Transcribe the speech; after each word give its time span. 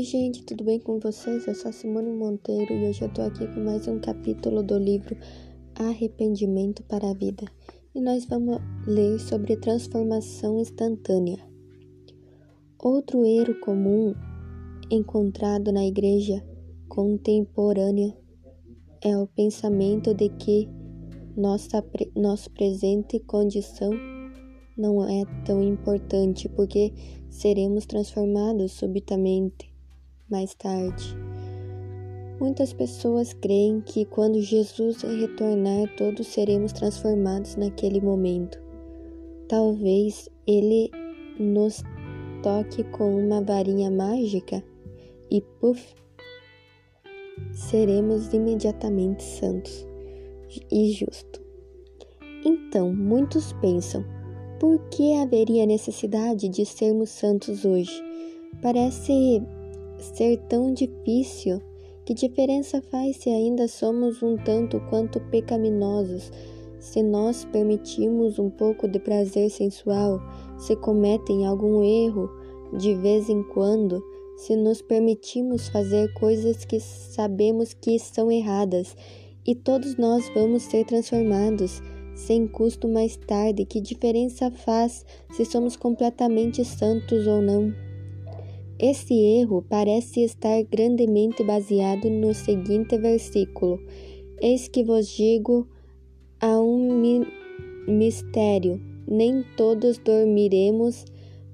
Oi, 0.00 0.04
gente, 0.04 0.42
tudo 0.44 0.64
bem 0.64 0.80
com 0.80 0.98
vocês? 0.98 1.46
Eu 1.46 1.54
sou 1.54 1.68
a 1.68 1.72
Simone 1.72 2.10
Monteiro 2.10 2.72
e 2.72 2.88
hoje 2.88 3.02
eu 3.02 3.12
tô 3.12 3.20
aqui 3.20 3.46
com 3.46 3.60
mais 3.60 3.86
um 3.86 3.98
capítulo 3.98 4.62
do 4.62 4.78
livro 4.78 5.14
Arrependimento 5.74 6.82
para 6.84 7.10
a 7.10 7.12
Vida. 7.12 7.44
E 7.94 8.00
nós 8.00 8.24
vamos 8.24 8.62
ler 8.86 9.20
sobre 9.20 9.58
transformação 9.58 10.58
instantânea. 10.58 11.36
Outro 12.78 13.26
erro 13.26 13.60
comum 13.60 14.14
encontrado 14.90 15.70
na 15.70 15.84
igreja 15.84 16.42
contemporânea 16.88 18.16
é 19.02 19.14
o 19.18 19.26
pensamento 19.26 20.14
de 20.14 20.30
que 20.30 20.66
nossa 21.36 21.84
nossa 22.16 22.48
presente 22.48 23.20
condição 23.20 23.90
não 24.78 25.06
é 25.06 25.26
tão 25.44 25.62
importante 25.62 26.48
porque 26.48 26.90
seremos 27.28 27.84
transformados 27.84 28.72
subitamente 28.72 29.69
mais 30.30 30.54
tarde. 30.54 31.16
Muitas 32.40 32.72
pessoas 32.72 33.34
creem 33.34 33.82
que 33.82 34.06
quando 34.06 34.40
Jesus 34.40 35.02
retornar, 35.02 35.94
todos 35.96 36.26
seremos 36.26 36.72
transformados 36.72 37.56
naquele 37.56 38.00
momento. 38.00 38.58
Talvez 39.48 40.28
ele 40.46 40.90
nos 41.38 41.82
toque 42.42 42.82
com 42.84 43.18
uma 43.18 43.42
varinha 43.42 43.90
mágica 43.90 44.64
e 45.30 45.42
puf, 45.60 45.94
seremos 47.52 48.32
imediatamente 48.32 49.22
santos 49.22 49.86
e 50.70 50.92
justos. 50.92 51.42
Então, 52.44 52.92
muitos 52.92 53.52
pensam: 53.54 54.04
por 54.58 54.78
que 54.88 55.14
haveria 55.14 55.66
necessidade 55.66 56.48
de 56.48 56.64
sermos 56.64 57.10
santos 57.10 57.64
hoje? 57.64 58.02
Parece 58.62 59.42
ser 60.00 60.38
tão 60.48 60.72
difícil. 60.72 61.60
Que 62.04 62.14
diferença 62.14 62.82
faz 62.90 63.16
se 63.18 63.30
ainda 63.30 63.68
somos 63.68 64.22
um 64.22 64.36
tanto 64.36 64.80
quanto 64.88 65.20
pecaminosos? 65.20 66.32
Se 66.78 67.02
nós 67.02 67.44
permitimos 67.44 68.38
um 68.38 68.48
pouco 68.50 68.88
de 68.88 68.98
prazer 68.98 69.50
sensual, 69.50 70.20
se 70.58 70.74
cometem 70.76 71.46
algum 71.46 71.84
erro 71.84 72.30
de 72.76 72.94
vez 72.94 73.28
em 73.28 73.42
quando, 73.42 74.02
se 74.36 74.56
nos 74.56 74.80
permitimos 74.80 75.68
fazer 75.68 76.12
coisas 76.14 76.64
que 76.64 76.80
sabemos 76.80 77.74
que 77.74 77.98
são 77.98 78.30
erradas, 78.30 78.96
e 79.46 79.54
todos 79.54 79.96
nós 79.96 80.28
vamos 80.34 80.62
ser 80.62 80.84
transformados 80.84 81.82
sem 82.14 82.46
custo 82.46 82.88
mais 82.88 83.16
tarde, 83.16 83.64
que 83.64 83.80
diferença 83.80 84.50
faz 84.50 85.04
se 85.32 85.44
somos 85.44 85.76
completamente 85.76 86.64
santos 86.64 87.26
ou 87.26 87.40
não? 87.40 87.89
Esse 88.82 89.12
erro 89.12 89.62
parece 89.68 90.22
estar 90.22 90.62
grandemente 90.62 91.44
baseado 91.44 92.08
no 92.08 92.32
seguinte 92.32 92.96
versículo: 92.96 93.78
Eis 94.40 94.68
que 94.68 94.82
vos 94.82 95.06
digo 95.06 95.68
a 96.40 96.58
um 96.58 96.98
mi 96.98 97.20
mistério: 97.86 98.80
nem 99.06 99.44
todos 99.54 99.98
dormiremos, 99.98 101.04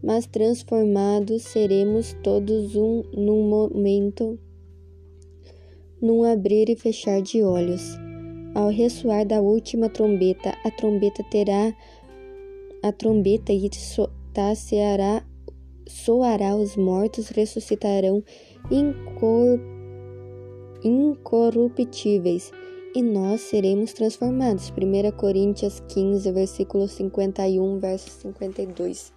mas 0.00 0.28
transformados 0.28 1.42
seremos 1.42 2.14
todos 2.22 2.76
um 2.76 3.02
num 3.12 3.48
momento, 3.48 4.38
num 6.00 6.22
abrir 6.22 6.68
e 6.68 6.76
fechar 6.76 7.20
de 7.20 7.42
olhos. 7.42 7.82
Ao 8.54 8.68
ressoar 8.68 9.26
da 9.26 9.40
última 9.40 9.88
trombeta, 9.88 10.56
a 10.64 10.70
trombeta 10.70 11.24
terá 11.24 11.76
a 12.84 12.92
trombeta 12.92 13.52
e 13.52 13.68
soará, 13.74 15.24
soará 15.86 16.54
os 16.56 16.76
mortos 16.76 17.28
ressuscitarão 17.28 18.22
incor, 18.70 19.60
incorruptíveis 20.82 22.52
e 22.94 23.02
nós 23.02 23.42
seremos 23.42 23.92
transformados. 23.92 24.70
1 24.70 25.16
Coríntios 25.16 25.80
15, 25.88 26.32
versículo 26.32 26.88
51, 26.88 27.78
verso 27.78 28.10
52. 28.10 29.12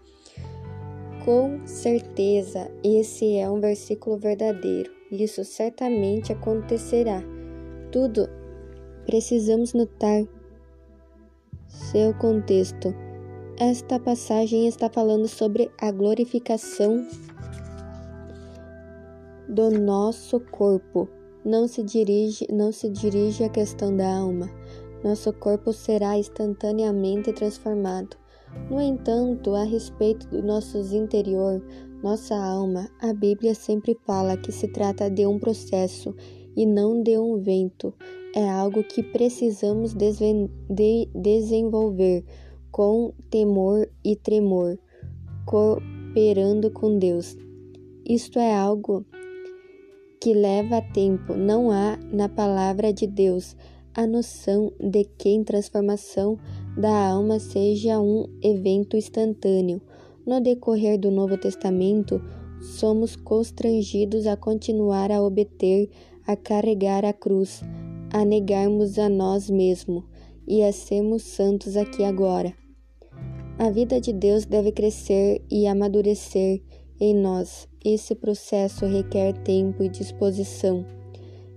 Com 1.24 1.66
certeza, 1.66 2.69
esse 2.84 3.38
é 3.38 3.50
um 3.50 3.59
versículo 3.59 4.18
verdadeiro. 4.18 4.91
Isso 5.12 5.44
certamente 5.44 6.31
acontecerá. 6.31 7.24
Tudo 7.91 8.30
precisamos 9.06 9.74
notar 9.74 10.24
seu 11.68 12.13
contexto. 12.16 12.94
Esta 13.59 14.00
passagem 14.00 14.68
está 14.68 14.90
falando 14.90 15.28
sobre 15.28 15.70
a 15.78 15.92
glorificação 15.92 17.06
do 19.50 19.70
nosso 19.70 20.40
corpo. 20.40 21.09
Não 21.44 21.68
se 21.68 21.84
dirige, 21.84 22.48
não 22.50 22.72
se 22.72 22.90
dirige 22.90 23.44
à 23.44 23.50
questão 23.50 23.94
da 23.94 24.09
alma. 24.09 24.50
Nosso 25.03 25.34
corpo 25.34 25.74
será 25.74 26.18
instantaneamente 26.18 27.34
transformado. 27.34 28.16
No 28.69 28.80
entanto, 28.80 29.53
a 29.53 29.66
respeito 29.66 30.25
do 30.30 30.42
nosso 30.42 30.78
interior, 30.96 31.62
nossa 32.02 32.36
alma, 32.36 32.90
a 33.02 33.12
Bíblia 33.14 33.53
sempre 33.53 34.00
fala 34.06 34.38
que 34.38 34.53
se 34.53 34.69
trata 34.69 35.09
de 35.09 35.28
um 35.28 35.38
processo 35.38 36.16
e 36.56 36.66
não 36.66 37.03
de 37.03 37.18
um 37.18 37.38
vento 37.42 37.94
é 38.36 38.48
algo 38.48 38.84
que 38.84 39.02
precisamos 39.02 39.94
de 39.94 41.09
desenvolver 41.16 42.24
com 42.72 43.13
temor 43.30 43.90
e 44.03 44.16
tremor, 44.16 44.78
cooperando 45.46 46.72
com 46.72 46.97
Deus. 46.97 47.35
Isto 48.06 48.40
é 48.40 48.56
algo 48.56 49.06
que 50.22 50.34
leva 50.34 50.81
tempo. 50.81 51.35
Não 51.35 51.72
há 51.72 51.97
na 52.12 52.28
palavra 52.30 52.91
de 52.94 53.07
Deus 53.07 53.56
a 53.94 54.06
noção 54.06 54.72
de 54.80 55.03
que 55.03 55.38
a 55.38 55.44
transformação 55.44 56.38
da 56.78 57.09
alma 57.09 57.40
seja 57.40 58.00
um 58.00 58.25
evento 58.41 58.96
instantâneo. 58.96 59.81
No 60.25 60.40
decorrer 60.40 61.00
do 61.00 61.09
Novo 61.09 61.38
Testamento, 61.38 62.22
somos 62.62 63.16
constrangidos 63.16 64.28
a 64.28 64.36
continuar 64.36 65.12
a 65.12 65.22
obter, 65.22 65.90
a 66.28 66.36
carregar 66.36 67.03
a 67.03 67.13
cruz, 67.13 67.62
a 68.13 68.24
negarmos 68.24 69.00
a 69.00 69.09
nós 69.09 69.50
mesmos 69.50 70.03
e 70.50 70.64
a 70.64 70.74
sermos 70.74 71.22
santos 71.22 71.78
aqui 71.78 72.04
agora. 72.04 72.54
A 73.60 73.70
vida 73.70 74.02
de 74.02 74.12
Deus 74.12 74.46
deve 74.46 74.72
crescer 74.72 75.42
e 75.52 75.68
amadurecer 75.68 76.62
em 77.00 77.14
nós. 77.14 77.68
Esse 77.86 78.16
processo 78.16 78.86
requer 78.86 79.34
tempo 79.44 79.84
e 79.84 79.90
disposição. 79.90 80.84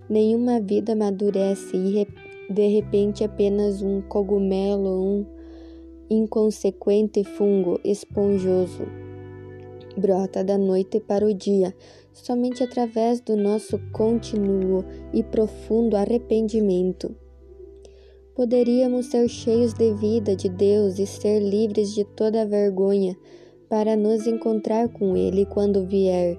Nenhuma 0.08 0.60
vida 0.60 0.92
amadurece 0.92 1.76
e 1.76 2.06
de 2.53 2.69
repente 2.69 3.25
apenas 3.25 3.80
um 3.80 4.03
cogumelo, 4.03 5.03
um 5.03 5.26
inconsequente 6.10 7.24
fungo 7.24 7.80
esponjoso 7.82 9.03
brota 9.97 10.42
da 10.42 10.56
noite 10.56 11.00
para 11.00 11.24
o 11.24 11.34
dia, 11.34 11.74
somente 12.12 12.62
através 12.62 13.20
do 13.20 13.36
nosso 13.36 13.78
contínuo 13.92 14.84
e 15.12 15.22
profundo 15.22 15.97
arrependimento. 15.97 17.14
Poderíamos 18.34 19.06
ser 19.06 19.28
cheios 19.28 19.75
de 19.75 19.93
vida 19.94 20.34
de 20.34 20.48
Deus 20.48 20.98
e 20.98 21.06
ser 21.06 21.41
livres 21.41 21.94
de 21.94 22.04
toda 22.04 22.47
vergonha 22.47 23.16
para 23.69 23.97
nos 23.97 24.26
encontrar 24.26 24.88
com 24.88 25.16
Ele 25.16 25.47
quando 25.47 25.87
vier. 25.87 26.38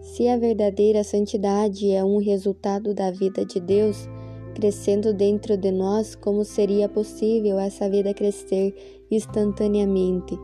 Se 0.00 0.28
a 0.28 0.36
verdadeira 0.36 1.04
santidade 1.04 1.90
é 1.90 2.04
um 2.04 2.18
resultado 2.18 2.94
da 2.94 3.10
vida 3.10 3.44
de 3.44 3.60
Deus, 3.60 4.08
crescendo 4.54 5.14
dentro 5.14 5.56
de 5.56 5.70
nós, 5.70 6.14
como 6.14 6.44
seria 6.44 6.88
possível 6.88 7.58
essa 7.58 7.88
vida 7.88 8.12
crescer 8.12 8.74
instantaneamente? 9.10 10.36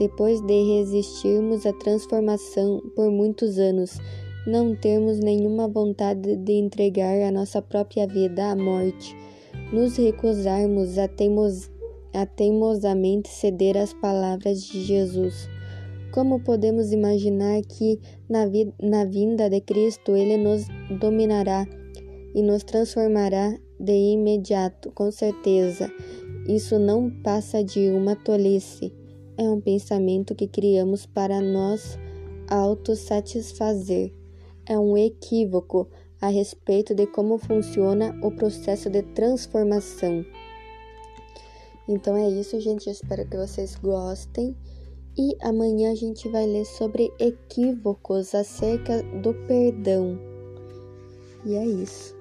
depois 0.00 0.40
de 0.40 0.78
resistirmos 0.78 1.66
à 1.66 1.74
transformação 1.74 2.82
por 2.96 3.10
muitos 3.10 3.58
anos, 3.58 3.98
não 4.46 4.74
termos 4.74 5.20
nenhuma 5.20 5.68
vontade 5.68 6.36
de 6.36 6.52
entregar 6.54 7.20
a 7.20 7.30
nossa 7.30 7.60
própria 7.60 8.06
vida 8.06 8.50
à 8.50 8.56
morte, 8.56 9.14
nos 9.72 9.96
recusarmos 9.96 10.98
a, 10.98 11.08
teimos, 11.08 11.70
a 12.12 12.26
teimosamente 12.26 13.28
ceder 13.28 13.76
às 13.76 13.92
palavras 13.92 14.62
de 14.62 14.82
Jesus. 14.82 15.48
Como 16.12 16.40
podemos 16.40 16.92
imaginar 16.92 17.62
que 17.62 18.00
na, 18.28 18.46
vi 18.46 18.72
na 18.82 19.04
vinda 19.04 19.48
de 19.48 19.60
Cristo 19.60 20.16
ele 20.16 20.36
nos 20.36 20.66
dominará 21.00 21.66
e 22.34 22.42
nos 22.42 22.64
transformará 22.64 23.56
de 23.78 23.92
imediato, 23.92 24.90
com 24.92 25.10
certeza? 25.10 25.90
Isso 26.48 26.78
não 26.78 27.10
passa 27.22 27.62
de 27.62 27.90
uma 27.90 28.16
tolice 28.16 28.92
é 29.40 29.48
um 29.48 29.58
pensamento 29.58 30.34
que 30.34 30.46
criamos 30.46 31.06
para 31.06 31.40
nos 31.40 31.98
autossatisfazer. 32.46 34.12
É 34.66 34.78
um 34.78 34.98
equívoco 34.98 35.88
a 36.20 36.28
respeito 36.28 36.94
de 36.94 37.06
como 37.06 37.38
funciona 37.38 38.18
o 38.22 38.30
processo 38.30 38.90
de 38.90 39.02
transformação. 39.02 40.24
Então 41.88 42.16
é 42.16 42.28
isso, 42.28 42.60
gente. 42.60 42.86
Eu 42.86 42.92
espero 42.92 43.26
que 43.28 43.36
vocês 43.36 43.74
gostem 43.76 44.56
E 45.18 45.36
amanhã 45.42 45.90
a 45.90 45.94
gente 45.94 46.28
vai 46.28 46.46
ler 46.46 46.64
sobre 46.64 47.12
equívocos 47.18 48.34
acerca 48.34 49.02
do 49.02 49.34
perdão. 49.46 50.18
E 51.44 51.56
é 51.56 51.66
isso. 51.66 52.19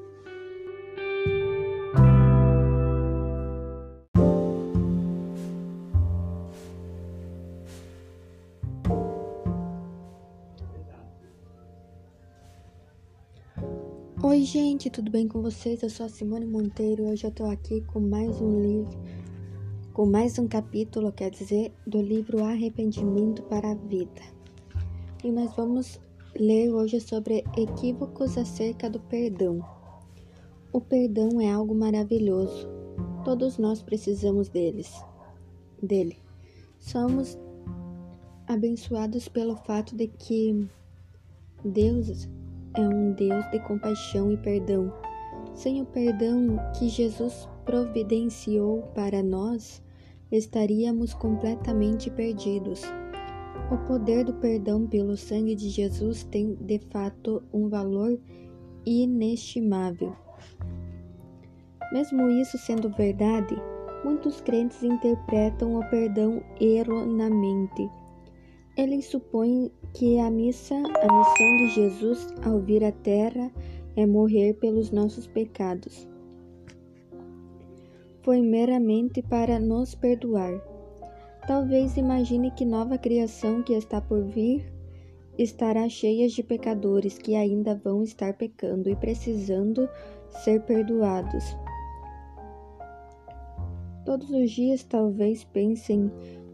Gente, 14.51 14.89
tudo 14.89 15.11
bem 15.11 15.27
com 15.27 15.43
vocês? 15.43 15.83
Eu 15.83 15.91
sou 15.91 16.07
a 16.07 16.09
Simone 16.09 16.43
Monteiro 16.43 17.03
e 17.03 17.11
hoje 17.11 17.23
eu 17.23 17.29
tô 17.29 17.45
aqui 17.45 17.81
com 17.81 17.99
mais 17.99 18.41
um 18.41 18.59
livro, 18.59 18.97
com 19.93 20.07
mais 20.07 20.39
um 20.39 20.47
capítulo, 20.47 21.11
quer 21.11 21.29
dizer, 21.29 21.71
do 21.85 22.01
livro 22.01 22.43
Arrependimento 22.43 23.43
para 23.43 23.69
a 23.69 23.75
Vida. 23.75 24.23
E 25.23 25.31
nós 25.31 25.55
vamos 25.55 26.01
ler 26.35 26.73
hoje 26.73 26.99
sobre 26.99 27.43
equívocos 27.55 28.39
acerca 28.39 28.89
do 28.89 28.99
perdão. 28.99 29.63
O 30.73 30.81
perdão 30.81 31.39
é 31.39 31.51
algo 31.51 31.75
maravilhoso. 31.75 32.67
Todos 33.23 33.59
nós 33.59 33.83
precisamos 33.83 34.49
deles. 34.49 34.91
Dele. 35.79 36.17
Somos 36.79 37.37
abençoados 38.47 39.27
pelo 39.27 39.55
fato 39.57 39.95
de 39.95 40.07
que 40.07 40.67
Deus 41.63 42.27
é 42.75 42.81
um 42.81 43.13
Deus 43.13 43.49
de 43.51 43.59
compaixão 43.59 44.31
e 44.31 44.37
perdão. 44.37 44.93
Sem 45.53 45.81
o 45.81 45.85
perdão 45.85 46.57
que 46.77 46.89
Jesus 46.89 47.47
providenciou 47.65 48.83
para 48.93 49.21
nós, 49.23 49.83
estaríamos 50.31 51.13
completamente 51.13 52.09
perdidos. 52.09 52.81
O 53.71 53.77
poder 53.87 54.23
do 54.23 54.33
perdão 54.33 54.87
pelo 54.87 55.17
sangue 55.17 55.55
de 55.55 55.69
Jesus 55.69 56.23
tem 56.23 56.55
de 56.55 56.79
fato 56.91 57.43
um 57.53 57.67
valor 57.67 58.19
inestimável. 58.85 60.15
Mesmo 61.91 62.29
isso 62.29 62.57
sendo 62.57 62.89
verdade, 62.89 63.55
muitos 64.03 64.41
crentes 64.41 64.83
interpretam 64.83 65.75
o 65.75 65.89
perdão 65.89 66.41
erroneamente 66.59 67.89
eles 68.79 69.05
supõem 69.07 69.69
que 69.93 70.19
a 70.19 70.31
missa, 70.31 70.75
a 70.75 70.79
missão 70.79 71.57
de 71.57 71.67
Jesus 71.75 72.33
ao 72.45 72.59
vir 72.59 72.83
à 72.83 72.91
terra 72.93 73.51
é 73.97 74.05
morrer 74.05 74.53
pelos 74.53 74.89
nossos 74.89 75.27
pecados. 75.27 76.07
Foi 78.21 78.41
meramente 78.41 79.21
para 79.21 79.59
nos 79.59 79.95
perdoar. 79.95 80.53
Talvez 81.45 81.97
imagine 81.97 82.51
que 82.51 82.63
nova 82.63 82.97
criação 82.97 83.61
que 83.63 83.73
está 83.73 83.99
por 83.99 84.23
vir 84.23 84.71
estará 85.37 85.89
cheia 85.89 86.29
de 86.29 86.41
pecadores 86.41 87.17
que 87.17 87.35
ainda 87.35 87.75
vão 87.75 88.01
estar 88.01 88.33
pecando 88.33 88.89
e 88.89 88.95
precisando 88.95 89.89
ser 90.43 90.61
perdoados. 90.61 91.43
Todos 94.05 94.29
os 94.29 94.51
dias 94.51 94.83
talvez 94.83 95.43
pensem 95.43 96.11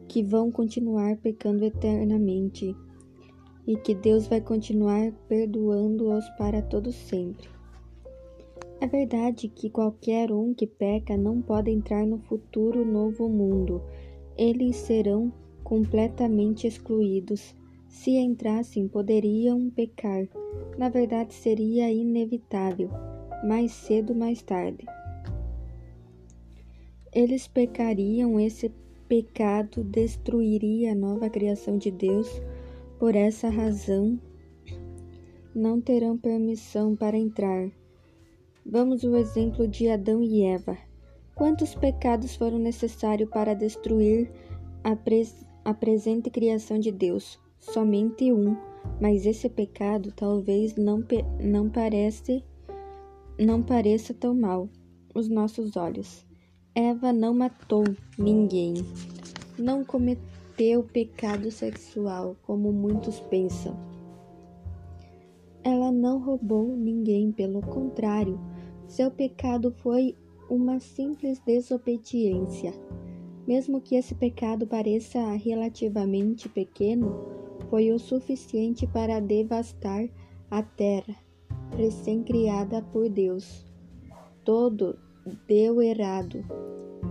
que 0.07 0.23
vão 0.23 0.51
continuar 0.51 1.17
pecando 1.17 1.63
eternamente 1.65 2.75
e 3.67 3.75
que 3.77 3.95
Deus 3.95 4.27
vai 4.27 4.41
continuar 4.41 5.11
perdoando-os 5.27 6.27
para 6.37 6.61
todos 6.61 6.95
sempre. 6.95 7.49
É 8.79 8.87
verdade 8.87 9.47
que 9.47 9.69
qualquer 9.69 10.31
um 10.31 10.53
que 10.53 10.67
peca 10.67 11.17
não 11.17 11.41
pode 11.41 11.71
entrar 11.71 12.05
no 12.05 12.19
futuro 12.19 12.85
novo 12.85 13.27
mundo. 13.27 13.81
Eles 14.37 14.75
serão 14.75 15.31
completamente 15.63 16.67
excluídos. 16.67 17.55
Se 17.87 18.11
entrassem, 18.11 18.87
poderiam 18.87 19.69
pecar. 19.69 20.27
Na 20.77 20.89
verdade, 20.89 21.33
seria 21.33 21.91
inevitável, 21.91 22.89
mais 23.43 23.71
cedo 23.71 24.11
ou 24.11 24.19
mais 24.19 24.41
tarde. 24.41 24.85
Eles 27.13 27.47
pecariam 27.47 28.37
esse 28.37 28.69
pecado 29.07 29.83
destruiria 29.83 30.91
a 30.91 30.95
nova 30.95 31.29
criação 31.29 31.77
de 31.77 31.91
Deus. 31.91 32.29
Por 32.99 33.15
essa 33.15 33.49
razão, 33.49 34.19
não 35.53 35.79
terão 35.79 36.17
permissão 36.17 36.95
para 36.95 37.17
entrar. 37.17 37.69
Vamos 38.65 39.03
ao 39.05 39.15
exemplo 39.15 39.67
de 39.67 39.89
Adão 39.89 40.23
e 40.23 40.43
Eva. 40.43 40.77
Quantos 41.35 41.75
pecados 41.75 42.35
foram 42.35 42.57
necessários 42.57 43.29
para 43.29 43.53
destruir 43.53 44.31
a, 44.83 44.95
pres 44.95 45.45
a 45.63 45.73
presente 45.73 46.29
criação 46.29 46.79
de 46.79 46.91
Deus? 46.91 47.39
Somente 47.59 48.31
um, 48.31 48.55
mas 48.99 49.25
esse 49.25 49.49
pecado 49.49 50.11
talvez 50.11 50.75
não, 50.75 51.03
não 51.39 51.69
parece 51.69 52.43
não 53.37 53.61
pareça 53.61 54.13
tão 54.13 54.33
mal 54.33 54.69
aos 55.13 55.27
nossos 55.27 55.75
olhos. 55.75 56.25
Eva 56.77 57.13
não 57.13 57.33
matou 57.33 57.85
ninguém, 58.19 58.73
não 59.57 59.85
cometeu 59.85 60.83
pecado 60.83 61.49
sexual, 61.49 62.35
como 62.43 62.73
muitos 62.73 63.17
pensam. 63.21 63.77
Ela 65.63 65.89
não 65.89 66.19
roubou 66.19 66.67
ninguém, 66.67 67.31
pelo 67.31 67.61
contrário, 67.61 68.37
seu 68.89 69.09
pecado 69.09 69.71
foi 69.71 70.17
uma 70.49 70.81
simples 70.81 71.39
desobediência. 71.39 72.73
Mesmo 73.47 73.79
que 73.79 73.95
esse 73.95 74.13
pecado 74.13 74.67
pareça 74.67 75.31
relativamente 75.31 76.49
pequeno, 76.49 77.25
foi 77.69 77.93
o 77.93 77.97
suficiente 77.97 78.85
para 78.85 79.21
devastar 79.21 80.09
a 80.51 80.61
terra 80.61 81.15
recém-criada 81.77 82.81
por 82.81 83.07
Deus. 83.07 83.65
Todo 84.43 84.99
deu 85.47 85.81
errado. 85.81 86.43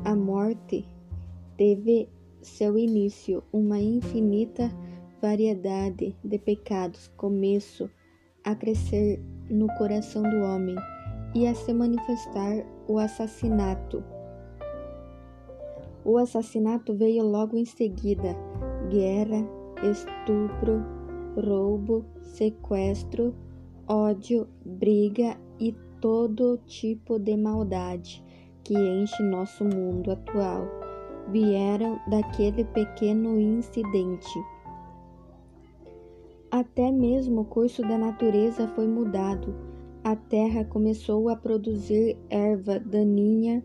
A 0.04 0.14
morte 0.14 0.86
teve 1.56 2.08
seu 2.42 2.76
início 2.76 3.42
uma 3.52 3.80
infinita 3.80 4.70
variedade 5.20 6.14
de 6.22 6.38
pecados 6.38 7.10
começou 7.16 7.88
a 8.44 8.54
crescer 8.54 9.18
no 9.48 9.66
coração 9.78 10.22
do 10.22 10.36
homem 10.42 10.76
e 11.34 11.46
a 11.46 11.54
se 11.54 11.72
manifestar 11.72 12.64
o 12.86 12.98
assassinato. 12.98 14.04
O 16.04 16.18
assassinato 16.18 16.94
veio 16.94 17.24
logo 17.24 17.56
em 17.56 17.64
seguida: 17.64 18.36
guerra, 18.90 19.48
estupro, 19.90 20.84
roubo, 21.36 22.04
sequestro, 22.20 23.34
ódio, 23.88 24.46
briga 24.64 25.38
e 25.58 25.74
todo 26.04 26.58
tipo 26.66 27.18
de 27.18 27.34
maldade 27.34 28.22
que 28.62 28.74
enche 28.74 29.22
nosso 29.22 29.64
mundo 29.64 30.10
atual 30.10 30.66
vieram 31.30 31.98
daquele 32.06 32.62
pequeno 32.62 33.40
incidente. 33.40 34.38
Até 36.50 36.92
mesmo 36.92 37.40
o 37.40 37.44
curso 37.46 37.80
da 37.80 37.96
natureza 37.96 38.68
foi 38.68 38.86
mudado. 38.86 39.54
A 40.04 40.14
terra 40.14 40.62
começou 40.66 41.30
a 41.30 41.36
produzir 41.36 42.18
erva 42.28 42.78
daninha, 42.78 43.64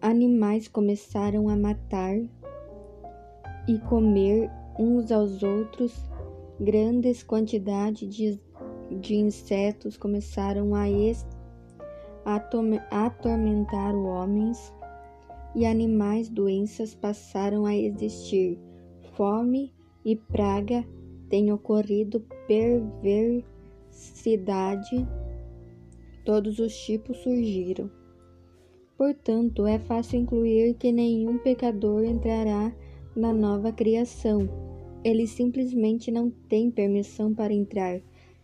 animais 0.00 0.66
começaram 0.66 1.50
a 1.50 1.54
matar 1.54 2.16
e 3.68 3.78
comer 3.80 4.50
uns 4.78 5.12
aos 5.12 5.42
outros, 5.42 6.08
grandes 6.58 7.22
quantidades 7.22 8.08
de 8.08 8.40
de 9.00 9.14
insetos 9.14 9.96
começaram 9.96 10.74
a, 10.74 10.86
a 12.24 13.06
atormentar 13.06 13.94
homens 13.94 14.72
e 15.54 15.64
animais 15.66 16.28
doenças 16.28 16.94
passaram 16.94 17.66
a 17.66 17.76
existir. 17.76 18.58
Fome 19.14 19.72
e 20.04 20.16
praga 20.16 20.84
têm 21.28 21.52
ocorrido, 21.52 22.24
perversidade, 22.46 25.06
todos 26.24 26.58
os 26.58 26.74
tipos 26.76 27.18
surgiram. 27.18 27.88
Portanto, 28.96 29.66
é 29.66 29.78
fácil 29.78 30.20
incluir 30.20 30.74
que 30.74 30.90
nenhum 30.92 31.38
pecador 31.38 32.04
entrará 32.04 32.72
na 33.16 33.32
nova 33.32 33.72
criação. 33.72 34.48
Eles 35.04 35.30
simplesmente 35.30 36.10
não 36.10 36.30
têm 36.30 36.70
permissão 36.70 37.34
para 37.34 37.52
entrar. 37.52 38.00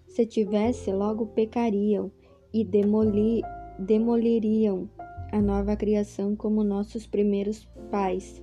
Se 0.09 0.27
tivesse, 0.27 0.91
logo 0.93 1.27
pecariam 1.27 2.11
e 2.53 2.65
demoli, 2.65 3.43
demoliriam 3.79 4.89
a 5.31 5.41
nova 5.41 5.77
criação 5.77 6.35
como 6.35 6.65
nossos 6.65 7.07
primeiros 7.07 7.65
pais 7.91 8.43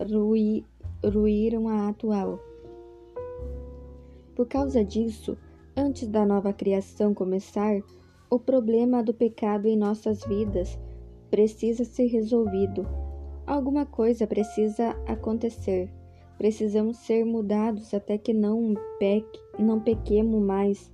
rui, 0.00 0.64
ruíram 1.04 1.68
a 1.68 1.88
atual. 1.88 2.40
Por 4.34 4.46
causa 4.48 4.84
disso, 4.84 5.36
antes 5.76 6.08
da 6.08 6.26
nova 6.26 6.52
criação 6.52 7.14
começar, 7.14 7.80
o 8.28 8.38
problema 8.38 9.02
do 9.02 9.14
pecado 9.14 9.66
em 9.66 9.76
nossas 9.76 10.24
vidas 10.24 10.78
precisa 11.30 11.84
ser 11.84 12.06
resolvido. 12.06 12.86
Alguma 13.46 13.86
coisa 13.86 14.26
precisa 14.26 14.90
acontecer. 15.06 15.90
Precisamos 16.36 16.96
ser 16.96 17.24
mudados 17.24 17.94
até 17.94 18.18
que 18.18 18.32
não, 18.32 18.74
peque, 18.98 19.40
não 19.58 19.78
pequemos 19.78 20.42
mais. 20.42 20.90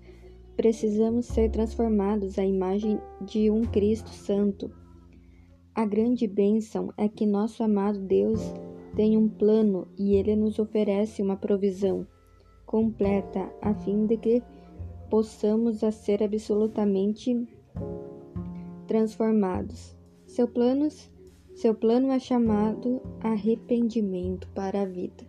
Precisamos 0.60 1.24
ser 1.24 1.50
transformados 1.50 2.38
à 2.38 2.44
imagem 2.44 3.00
de 3.22 3.50
um 3.50 3.62
Cristo 3.62 4.10
Santo. 4.10 4.70
A 5.74 5.86
grande 5.86 6.26
bênção 6.26 6.92
é 6.98 7.08
que 7.08 7.24
nosso 7.24 7.62
amado 7.62 7.98
Deus 7.98 8.38
tem 8.94 9.16
um 9.16 9.26
plano 9.26 9.88
e 9.96 10.16
ele 10.16 10.36
nos 10.36 10.58
oferece 10.58 11.22
uma 11.22 11.34
provisão 11.34 12.06
completa 12.66 13.50
a 13.62 13.72
fim 13.72 14.04
de 14.04 14.18
que 14.18 14.42
possamos 15.08 15.82
a 15.82 15.90
ser 15.90 16.22
absolutamente 16.22 17.48
transformados. 18.86 19.96
Seu 20.26 20.46
plano, 20.46 20.88
seu 21.54 21.74
plano 21.74 22.12
é 22.12 22.18
chamado 22.18 23.00
arrependimento 23.22 24.46
para 24.48 24.82
a 24.82 24.84
vida. 24.84 25.26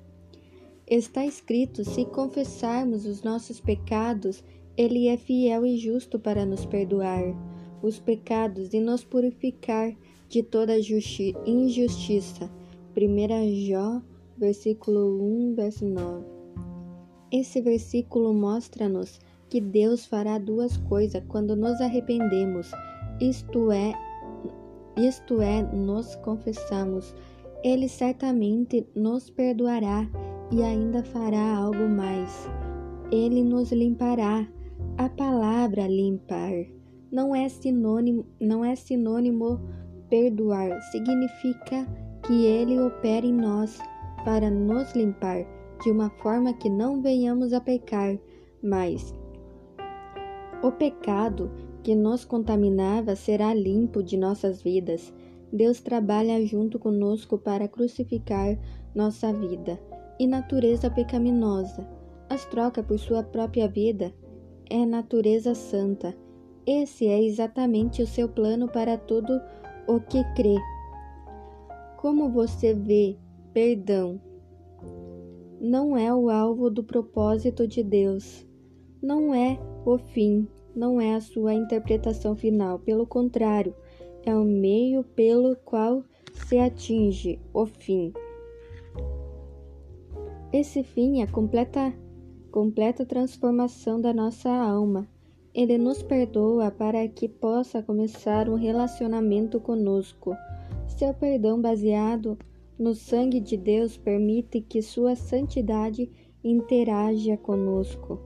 Está 0.86 1.26
escrito: 1.26 1.86
se 1.86 2.04
confessarmos 2.04 3.06
os 3.06 3.24
nossos 3.24 3.62
pecados, 3.62 4.44
Ele 4.78 5.08
é 5.08 5.18
fiel 5.18 5.66
e 5.66 5.78
justo 5.78 6.18
para 6.20 6.46
nos 6.46 6.66
perdoar 6.66 7.24
os 7.82 8.00
pecados 8.00 8.74
e 8.74 8.80
nos 8.80 9.04
purificar 9.04 9.96
de 10.30 10.44
toda 10.44 10.78
injustiça. 11.46 12.50
1 12.96 13.68
Jó, 13.68 14.02
versículo 14.38 15.22
1, 15.52 15.56
verso 15.56 15.86
9. 15.86 16.26
Esse 17.32 17.62
versículo 17.62 18.34
mostra-nos 18.34 19.20
que 19.50 19.62
Deus 19.62 20.06
fará 20.06 20.38
duas 20.38 20.78
coisas 20.78 21.22
quando 21.28 21.56
nos 21.56 21.80
arrependemos, 21.82 22.72
isto 23.20 23.72
é, 23.72 23.94
isto 24.98 25.42
é, 25.42 25.62
nos 25.62 26.16
confessamos. 26.16 27.14
Ele 27.64 27.88
certamente 27.88 28.88
nos 28.96 29.30
perdoará 29.30 30.10
e 30.52 30.64
ainda 30.64 31.04
fará 31.04 31.56
algo 31.56 31.88
mais. 31.88 32.50
Ele 33.12 33.44
nos 33.44 33.72
limpará. 33.72 34.48
A 34.98 35.10
palavra 35.10 35.88
limpar 35.88 36.66
não 37.12 37.36
é 37.36 37.50
sinônimo, 37.50 38.26
não 38.40 38.64
é 38.64 38.76
sinônimo 38.76 39.60
perdoar. 40.10 40.82
Significa 40.92 41.88
que 42.26 42.46
ele 42.46 42.80
opera 42.80 43.26
em 43.26 43.34
nós 43.34 43.80
para 44.24 44.50
nos 44.50 44.94
limpar 44.94 45.46
de 45.84 45.90
uma 45.90 46.10
forma 46.10 46.54
que 46.54 46.70
não 46.70 47.02
venhamos 47.02 47.54
a 47.54 47.60
pecar, 47.60 48.18
mas 48.62 49.14
o 50.62 50.72
pecado 50.72 51.52
que 51.82 51.96
nos 51.96 52.24
contaminava 52.24 53.16
será 53.16 53.54
limpo 53.54 54.04
de 54.04 54.16
nossas 54.16 54.62
vidas. 54.62 55.12
Deus 55.52 55.82
trabalha 55.82 56.46
junto 56.46 56.78
conosco 56.78 57.38
para 57.38 57.68
crucificar 57.68 58.58
nossa 58.94 59.34
vida 59.34 59.80
e 60.20 60.28
natureza 60.28 60.90
pecaminosa, 60.90 61.88
as 62.30 62.46
troca 62.46 62.84
por 62.84 63.00
sua 63.00 63.24
própria 63.24 63.68
vida, 63.68 64.14
é 64.72 64.86
natureza 64.86 65.54
santa. 65.54 66.16
Esse 66.66 67.08
é 67.08 67.22
exatamente 67.22 68.02
o 68.02 68.08
seu 68.08 68.30
plano 68.30 68.68
para 68.68 68.98
tudo 68.98 69.40
o 69.88 70.00
que 70.00 70.24
crê. 70.36 70.56
Como 71.98 72.30
você 72.30 72.74
vê, 72.74 73.18
perdão 73.54 74.20
não 75.62 75.96
é 75.96 76.12
o 76.12 76.28
alvo 76.28 76.72
do 76.72 76.84
propósito 76.84 77.68
de 77.68 77.84
Deus, 77.84 78.48
não 79.00 79.32
é 79.32 79.60
o 79.86 79.96
fim, 80.00 80.48
não 80.76 81.00
é 81.00 81.14
a 81.14 81.22
sua 81.22 81.54
interpretação 81.54 82.36
final, 82.36 82.80
pelo 82.80 83.06
contrário, 83.06 83.76
é 84.26 84.36
o 84.36 84.44
meio 84.44 85.04
pelo 85.04 85.56
qual 85.58 86.04
se 86.34 86.58
atinge 86.58 87.40
o 87.54 87.68
fim. 87.68 88.12
Esse 90.52 90.82
fim 90.82 91.22
é 91.22 91.28
completa, 91.28 91.94
completa 92.52 93.06
transformação 93.06 94.00
da 94.00 94.14
nossa 94.14 94.50
alma. 94.50 95.08
Ele 95.54 95.78
nos 95.78 96.04
perdoa 96.04 96.70
para 96.70 97.08
que 97.08 97.28
possa 97.28 97.82
começar 97.82 98.50
um 98.50 98.56
relacionamento 98.56 99.60
conosco. 99.60 100.36
Seu 100.88 101.14
perdão 101.14 101.60
baseado 101.60 102.38
no 102.78 102.94
sangue 102.94 103.40
de 103.40 103.56
Deus 103.58 103.98
permite 103.98 104.62
que 104.62 104.82
sua 104.82 105.16
santidade 105.16 106.10
interaja 106.44 107.38
conosco. 107.38 108.20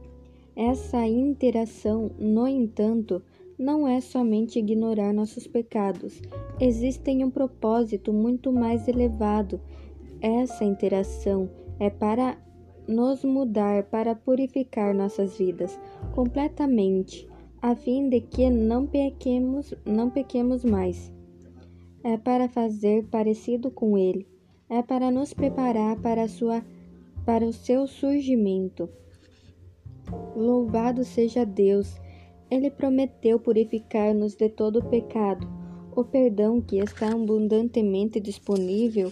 Essa 0.55 1.05
interação, 1.05 2.09
no 2.17 2.47
entanto, 2.47 3.21
não 3.57 3.87
é 3.87 4.01
somente 4.01 4.59
ignorar 4.59 5.13
nossos 5.13 5.47
pecados. 5.47 6.21
Existe 6.59 7.11
um 7.23 7.29
propósito 7.29 8.11
muito 8.11 8.51
mais 8.51 8.87
elevado. 8.87 9.59
Essa 10.21 10.63
interação 10.63 11.49
é 11.79 11.89
para 11.89 12.37
nos 12.87 13.23
mudar, 13.23 13.83
para 13.83 14.15
purificar 14.15 14.93
nossas 14.93 15.37
vidas 15.37 15.79
completamente, 16.13 17.27
a 17.61 17.75
fim 17.75 18.09
de 18.09 18.21
que 18.21 18.49
não 18.49 18.85
pequemos, 18.85 19.73
não 19.85 20.09
pequemos 20.09 20.63
mais. 20.63 21.11
É 22.03 22.17
para 22.17 22.47
fazer 22.47 23.05
parecido 23.05 23.71
com 23.71 23.97
ele, 23.97 24.27
é 24.69 24.81
para 24.81 25.09
nos 25.09 25.33
preparar 25.33 25.99
para 25.99 26.27
sua 26.27 26.63
para 27.25 27.43
o 27.43 27.51
seu 27.51 27.87
surgimento. 27.87 28.87
Louvado 30.35 31.03
seja 31.03 31.43
Deus. 31.43 31.99
Ele 32.51 32.69
prometeu 32.69 33.39
purificar-nos 33.39 34.35
de 34.35 34.47
todo 34.49 34.83
pecado. 34.83 35.47
O 35.95 36.03
perdão 36.03 36.61
que 36.61 36.77
está 36.77 37.11
abundantemente 37.11 38.19
disponível 38.19 39.11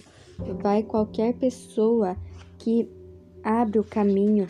vai 0.62 0.82
qualquer 0.84 1.34
pessoa 1.34 2.16
que 2.58 2.88
abre 3.44 3.78
o 3.78 3.84
caminho 3.84 4.46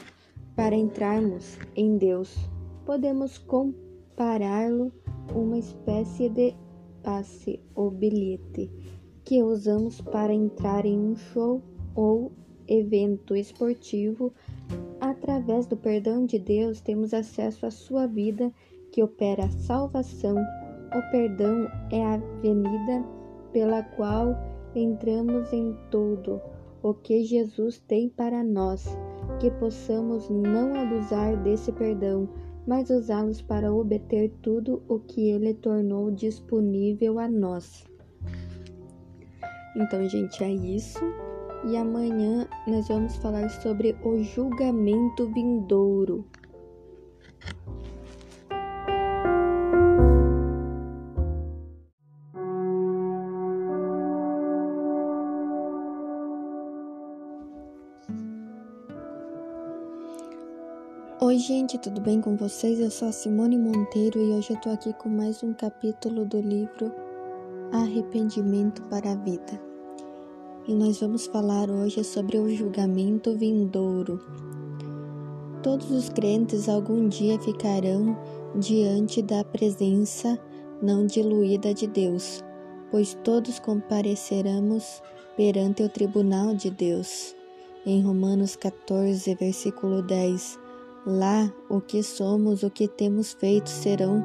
para 0.54 0.76
entrarmos 0.76 1.58
em 1.74 1.98
Deus. 1.98 2.48
Podemos 2.86 3.38
compará-lo 3.38 4.92
uma 5.34 5.58
espécie 5.58 6.28
de 6.28 6.54
passe 7.02 7.60
ou 7.74 7.90
bilhete 7.90 8.70
que 9.24 9.42
usamos 9.42 10.00
para 10.00 10.32
entrar 10.32 10.86
em 10.86 10.96
um 10.96 11.16
show 11.16 11.60
ou 11.96 12.30
evento 12.68 13.34
esportivo. 13.34 14.32
Através 15.00 15.66
do 15.66 15.76
perdão 15.76 16.24
de 16.24 16.38
Deus, 16.38 16.80
temos 16.80 17.12
acesso 17.12 17.66
à 17.66 17.70
sua 17.70 18.06
vida 18.06 18.52
que 18.92 19.02
opera 19.02 19.46
a 19.46 19.50
salvação. 19.50 20.36
O 20.36 21.10
perdão 21.10 21.66
é 21.90 22.04
a 22.04 22.14
avenida 22.14 23.04
pela 23.52 23.82
qual 23.82 24.36
entramos 24.74 25.52
em 25.52 25.76
tudo 25.90 26.40
o 26.84 26.92
que 26.92 27.24
Jesus 27.24 27.78
tem 27.78 28.10
para 28.10 28.44
nós, 28.44 28.86
que 29.40 29.50
possamos 29.52 30.28
não 30.28 30.74
abusar 30.74 31.34
desse 31.42 31.72
perdão, 31.72 32.28
mas 32.66 32.90
usá-los 32.90 33.40
para 33.40 33.72
obter 33.72 34.30
tudo 34.42 34.82
o 34.86 34.98
que 34.98 35.30
ele 35.30 35.54
tornou 35.54 36.10
disponível 36.10 37.18
a 37.18 37.26
nós. 37.26 37.86
Então, 39.74 40.06
gente, 40.06 40.44
é 40.44 40.50
isso. 40.50 41.00
E 41.66 41.74
amanhã 41.74 42.46
nós 42.66 42.86
vamos 42.88 43.16
falar 43.16 43.48
sobre 43.48 43.96
o 44.04 44.22
julgamento 44.22 45.26
vindouro. 45.32 46.22
Oi, 61.24 61.38
gente, 61.38 61.78
tudo 61.78 62.02
bem 62.02 62.20
com 62.20 62.36
vocês? 62.36 62.78
Eu 62.78 62.90
sou 62.90 63.08
a 63.08 63.12
Simone 63.12 63.56
Monteiro 63.56 64.18
e 64.18 64.32
hoje 64.32 64.50
eu 64.50 64.60
tô 64.60 64.68
aqui 64.68 64.92
com 64.92 65.08
mais 65.08 65.42
um 65.42 65.54
capítulo 65.54 66.26
do 66.26 66.38
livro 66.38 66.92
Arrependimento 67.72 68.82
para 68.90 69.12
a 69.12 69.14
Vida. 69.14 69.58
E 70.68 70.74
nós 70.74 71.00
vamos 71.00 71.26
falar 71.26 71.70
hoje 71.70 72.04
sobre 72.04 72.36
o 72.36 72.54
julgamento 72.54 73.34
vindouro. 73.38 74.20
Todos 75.62 75.90
os 75.90 76.10
crentes 76.10 76.68
algum 76.68 77.08
dia 77.08 77.40
ficarão 77.40 78.14
diante 78.54 79.22
da 79.22 79.42
presença 79.44 80.38
não 80.82 81.06
diluída 81.06 81.72
de 81.72 81.86
Deus, 81.86 82.44
pois 82.90 83.16
todos 83.24 83.58
compareceremos 83.58 85.02
perante 85.38 85.82
o 85.82 85.88
tribunal 85.88 86.54
de 86.54 86.68
Deus. 86.68 87.34
Em 87.86 88.02
Romanos 88.02 88.56
14, 88.56 89.34
versículo 89.36 90.02
10 90.02 90.62
Lá, 91.06 91.52
o 91.68 91.80
que 91.80 92.02
somos, 92.02 92.62
o 92.62 92.70
que 92.70 92.88
temos 92.88 93.34
feito 93.34 93.68
serão 93.68 94.24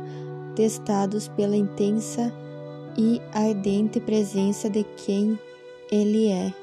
testados 0.55 1.27
pela 1.27 1.55
intensa 1.55 2.33
e 2.97 3.21
ardente 3.33 3.99
presença 3.99 4.69
de 4.69 4.83
quem 5.05 5.37
Ele 5.91 6.27
é. 6.27 6.53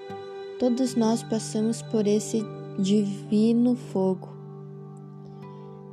Todos 0.58 0.94
nós 0.94 1.22
passamos 1.22 1.82
por 1.82 2.06
esse 2.06 2.42
divino 2.78 3.74
fogo. 3.74 4.34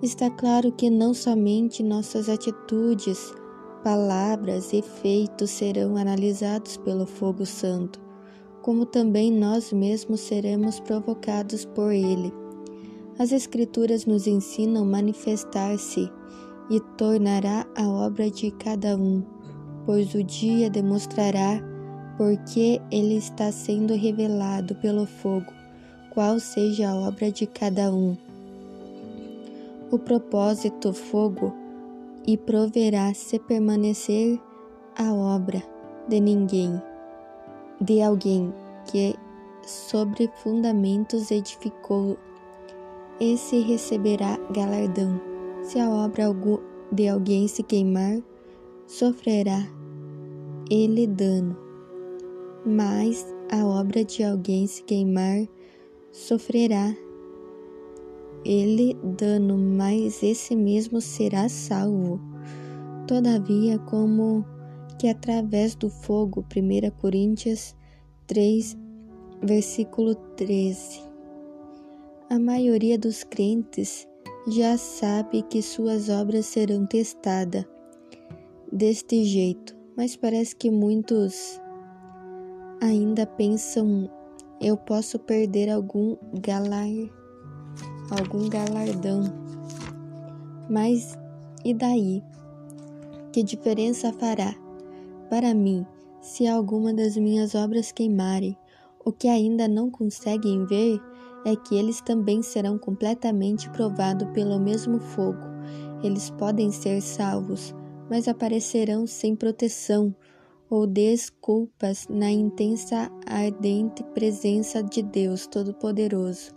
Está 0.02 0.30
claro 0.30 0.72
que 0.72 0.90
não 0.90 1.14
somente 1.14 1.84
nossas 1.84 2.30
atitudes, 2.30 3.34
palavras 3.84 4.72
e 4.72 4.82
feitos 4.82 5.50
serão 5.50 5.98
analisados 5.98 6.78
pelo 6.78 7.06
fogo 7.06 7.46
santo. 7.46 8.02
como 8.64 8.86
também 8.86 9.30
nós 9.30 9.74
mesmos 9.74 10.22
seremos 10.22 10.80
provocados 10.80 11.66
por 11.66 11.92
ele. 11.92 12.43
As 13.20 13.32
Escrituras 13.32 14.06
nos 14.06 14.26
ensinam 14.26 14.84
manifestar-se 14.86 16.12
e 16.70 16.80
tornará 16.98 17.66
a 17.76 17.88
obra 17.88 18.30
de 18.32 18.50
cada 18.52 18.98
um, 18.98 19.24
pois 19.86 20.16
o 20.16 20.24
dia 20.24 20.70
demonstrará 20.70 21.62
porque 22.18 22.82
ele 22.92 23.16
está 23.16 23.52
sendo 23.52 23.94
revelado 23.94 24.76
pelo 24.76 25.06
fogo, 25.06 25.52
qual 26.12 26.40
seja 26.40 26.90
a 26.90 26.96
obra 26.96 27.32
de 27.32 27.46
cada 27.46 27.94
um. 27.94 28.18
O 29.92 30.00
propósito 30.00 30.92
fogo 30.92 31.54
e 32.26 32.36
proverá 32.36 33.14
se 33.14 33.38
permanecer 33.38 34.40
a 34.98 35.14
obra 35.14 35.62
de 36.08 36.20
ninguém, 36.20 36.82
de 37.80 38.02
alguém 38.02 38.54
que 38.86 39.16
sobre 39.66 40.30
fundamentos 40.42 41.32
edificou, 41.32 42.18
esse 43.24 43.60
receberá 43.60 44.38
galardão. 44.52 45.20
Se 45.64 45.80
a 45.80 45.90
obra 45.90 46.26
de 46.92 47.08
alguém 47.08 47.48
se 47.48 47.64
queimar, 47.64 48.22
sofrerá 48.86 49.66
ele 50.70 51.08
dano. 51.08 51.58
Mas 52.66 53.26
a 53.52 53.66
obra 53.66 54.04
de 54.04 54.24
alguém 54.24 54.68
se 54.68 54.84
queimar, 54.84 55.48
sofrerá 56.12 56.96
ele 58.46 58.94
dano, 59.18 59.58
mas 59.58 60.22
esse 60.22 60.56
mesmo 60.56 61.00
será 61.00 61.48
salvo. 61.48 62.20
Todavia, 63.08 63.80
como 63.80 64.46
que 65.00 65.08
através 65.08 65.76
do 65.76 65.90
fogo, 65.90 66.46
1 66.56 66.92
Coríntios 67.00 67.76
3, 68.28 68.78
versículo 69.42 70.16
13. 70.16 71.13
A 72.34 72.40
maioria 72.40 72.98
dos 72.98 73.24
crentes 73.24 74.08
já 74.48 74.76
sabe 74.76 75.44
que 75.44 75.62
suas 75.62 76.10
obras 76.10 76.48
serão 76.48 76.84
testadas 76.84 77.64
deste 78.72 79.24
jeito, 79.24 79.76
mas 79.96 80.16
parece 80.16 80.56
que 80.56 80.72
muitos 80.72 81.62
ainda 82.82 83.28
pensam 83.28 84.10
eu 84.60 84.76
posso 84.76 85.20
perder 85.20 85.70
algum 85.70 86.18
galar, 86.42 86.90
algum 88.10 88.50
galardão. 88.50 89.26
Mas 90.68 91.16
e 91.64 91.72
daí? 91.72 92.24
Que 93.32 93.44
diferença 93.44 94.12
fará 94.12 94.56
para 95.30 95.54
mim 95.54 95.86
se 96.20 96.48
alguma 96.48 96.96
das 96.96 97.16
minhas 97.16 97.54
obras 97.54 97.92
queimarem? 97.92 98.58
O 99.06 99.12
que 99.12 99.28
ainda 99.28 99.68
não 99.68 99.92
conseguem 99.92 100.66
ver 100.66 101.00
é 101.46 101.56
que 101.56 101.76
eles 101.76 102.02
também 102.02 102.42
serão 102.42 102.78
completamente 102.78 103.70
provados 103.70 104.28
pelo 104.32 104.60
mesmo 104.60 105.00
fogo. 105.00 105.42
Eles 106.04 106.30
podem 106.30 106.72
ser 106.72 107.02
salvos, 107.02 107.74
mas 108.10 108.28
aparecerão 108.28 109.06
sem 109.08 109.36
proteção 109.36 110.16
ou 110.70 110.88
desculpas 110.88 112.08
na 112.10 112.32
intensa, 112.32 113.12
ardente 113.26 114.04
presença 114.14 114.82
de 114.82 115.02
Deus 115.02 115.46
Todo-Poderoso. 115.48 116.52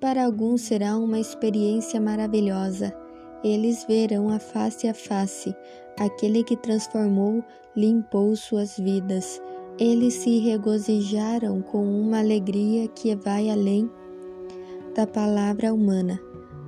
Para 0.00 0.24
alguns 0.24 0.62
será 0.62 0.96
uma 0.96 1.18
experiência 1.18 2.00
maravilhosa. 2.00 2.94
Eles 3.44 3.84
verão 3.84 4.30
a 4.30 4.38
face 4.38 4.88
a 4.88 4.94
face 4.94 5.54
aquele 5.98 6.44
que 6.44 6.56
transformou, 6.56 7.44
limpou 7.76 8.34
suas 8.36 8.78
vidas 8.78 9.40
eles 9.78 10.14
se 10.14 10.38
regozijaram 10.38 11.62
com 11.62 11.84
uma 11.84 12.18
alegria 12.18 12.88
que 12.88 13.14
vai 13.14 13.48
além 13.48 13.88
da 14.98 15.06
palavra 15.06 15.72
humana. 15.72 16.20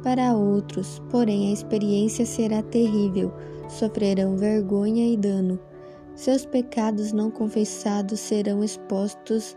Para 0.04 0.34
outros, 0.34 1.02
porém, 1.10 1.48
a 1.48 1.52
experiência 1.52 2.24
será 2.24 2.62
terrível, 2.62 3.32
sofrerão 3.68 4.36
vergonha 4.36 5.12
e 5.12 5.16
dano. 5.16 5.58
Seus 6.14 6.46
pecados 6.46 7.10
não 7.10 7.28
confessados 7.28 8.20
serão 8.20 8.62
expostos 8.62 9.56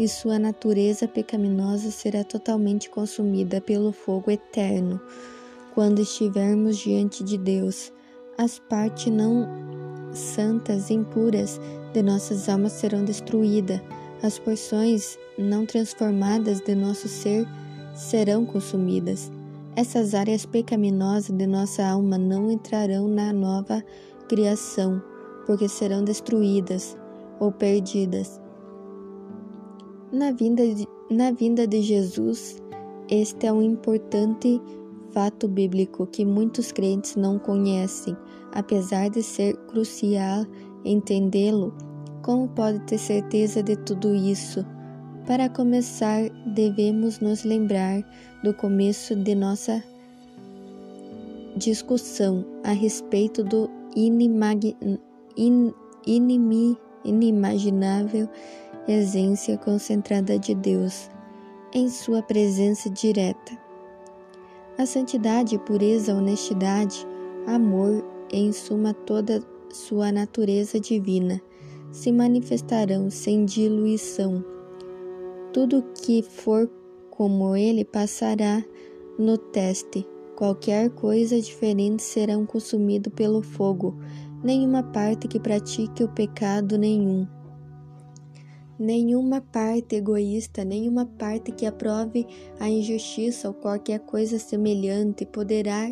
e 0.00 0.08
sua 0.08 0.36
natureza 0.36 1.06
pecaminosa 1.06 1.92
será 1.92 2.24
totalmente 2.24 2.90
consumida 2.90 3.60
pelo 3.60 3.92
fogo 3.92 4.32
eterno. 4.32 5.00
Quando 5.72 6.02
estivermos 6.02 6.78
diante 6.78 7.22
de 7.22 7.38
Deus, 7.38 7.92
as 8.36 8.58
partes 8.58 9.12
não 9.12 9.48
santas 10.10 10.90
e 10.90 10.94
impuras 10.94 11.60
de 11.92 12.02
nossas 12.02 12.48
almas 12.48 12.72
serão 12.72 13.04
destruídas, 13.04 13.80
as 14.24 14.40
porções 14.40 15.16
não 15.38 15.64
transformadas 15.64 16.60
de 16.60 16.74
nosso 16.74 17.06
ser 17.06 17.46
serão 17.46 17.61
consumidas. 18.46 19.30
Essas 19.74 20.14
áreas 20.14 20.44
pecaminosas 20.44 21.34
de 21.34 21.46
nossa 21.46 21.86
alma 21.86 22.18
não 22.18 22.50
entrarão 22.50 23.08
na 23.08 23.32
nova 23.32 23.82
criação, 24.28 25.02
porque 25.46 25.68
serão 25.68 26.04
destruídas 26.04 26.96
ou 27.40 27.50
perdidas. 27.50 28.40
Na 30.12 30.30
vinda 30.30 30.66
de, 30.66 30.86
na 31.10 31.30
vinda 31.30 31.66
de 31.66 31.80
Jesus, 31.80 32.62
este 33.08 33.46
é 33.46 33.52
um 33.52 33.62
importante 33.62 34.60
fato 35.12 35.48
bíblico 35.48 36.06
que 36.06 36.24
muitos 36.24 36.72
crentes 36.72 37.16
não 37.16 37.38
conhecem, 37.38 38.16
apesar 38.52 39.08
de 39.08 39.22
ser 39.22 39.56
crucial 39.68 40.46
entendê-lo, 40.84 41.72
como 42.22 42.48
pode 42.48 42.80
ter 42.80 42.98
certeza 42.98 43.62
de 43.62 43.76
tudo 43.76 44.14
isso? 44.14 44.64
Para 45.26 45.48
começar, 45.48 46.28
devemos 46.46 47.20
nos 47.20 47.44
lembrar 47.44 48.02
do 48.42 48.52
começo 48.52 49.14
de 49.14 49.34
nossa 49.34 49.82
discussão 51.56 52.44
a 52.64 52.72
respeito 52.72 53.44
do 53.44 53.70
inimag... 53.94 54.76
in... 55.36 55.72
inimi... 56.04 56.76
inimaginável 57.04 58.28
essência 58.88 59.56
concentrada 59.56 60.38
de 60.38 60.54
Deus 60.54 61.08
em 61.72 61.88
sua 61.88 62.20
presença 62.22 62.90
direta. 62.90 63.56
A 64.76 64.84
santidade, 64.84 65.58
pureza, 65.60 66.14
honestidade, 66.14 67.06
amor, 67.46 68.04
em 68.32 68.52
suma 68.52 68.92
toda 68.92 69.42
sua 69.70 70.10
natureza 70.10 70.80
divina, 70.80 71.40
se 71.92 72.10
manifestarão 72.10 73.08
sem 73.08 73.44
diluição. 73.44 74.44
Tudo 75.52 75.84
que 76.02 76.22
for 76.22 76.70
como 77.10 77.56
ele 77.56 77.84
passará 77.84 78.64
no 79.18 79.36
teste. 79.36 80.06
Qualquer 80.36 80.90
coisa 80.90 81.40
diferente 81.40 82.02
será 82.02 82.36
consumido 82.46 83.10
pelo 83.10 83.42
fogo. 83.42 83.96
Nenhuma 84.42 84.82
parte 84.82 85.28
que 85.28 85.38
pratique 85.38 86.02
o 86.02 86.08
pecado 86.08 86.78
nenhum. 86.78 87.26
Nenhuma 88.78 89.40
parte 89.40 89.96
egoísta, 89.96 90.64
nenhuma 90.64 91.06
parte 91.06 91.52
que 91.52 91.66
aprove 91.66 92.26
a 92.58 92.68
injustiça 92.68 93.48
ou 93.48 93.54
qualquer 93.54 94.00
coisa 94.00 94.38
semelhante 94.38 95.24
poderá 95.26 95.86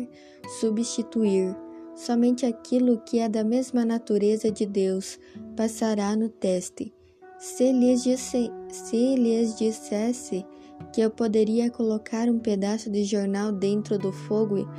substituir 0.59 1.55
Somente 1.95 2.45
aquilo 2.45 2.99
que 3.01 3.19
é 3.19 3.29
da 3.29 3.43
mesma 3.43 3.85
natureza 3.85 4.49
de 4.49 4.65
Deus 4.65 5.19
passará 5.55 6.15
no 6.15 6.29
teste. 6.29 6.93
Se 7.41 7.71
lhes, 7.71 8.03
disse, 8.03 8.51
se 8.69 9.15
lhes 9.15 9.57
dissesse 9.57 10.45
que 10.93 11.01
eu 11.01 11.09
poderia 11.09 11.71
colocar 11.71 12.29
um 12.29 12.37
pedaço 12.37 12.87
de 12.87 13.03
jornal 13.03 13.51
dentro 13.51 13.97
do 13.97 14.11
fogo 14.11 14.69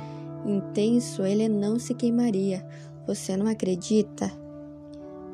intenso, 0.45 1.23
ele 1.23 1.49
não 1.49 1.77
se 1.77 1.93
queimaria. 1.93 2.65
Você 3.05 3.35
não 3.35 3.47
acredita? 3.47 4.31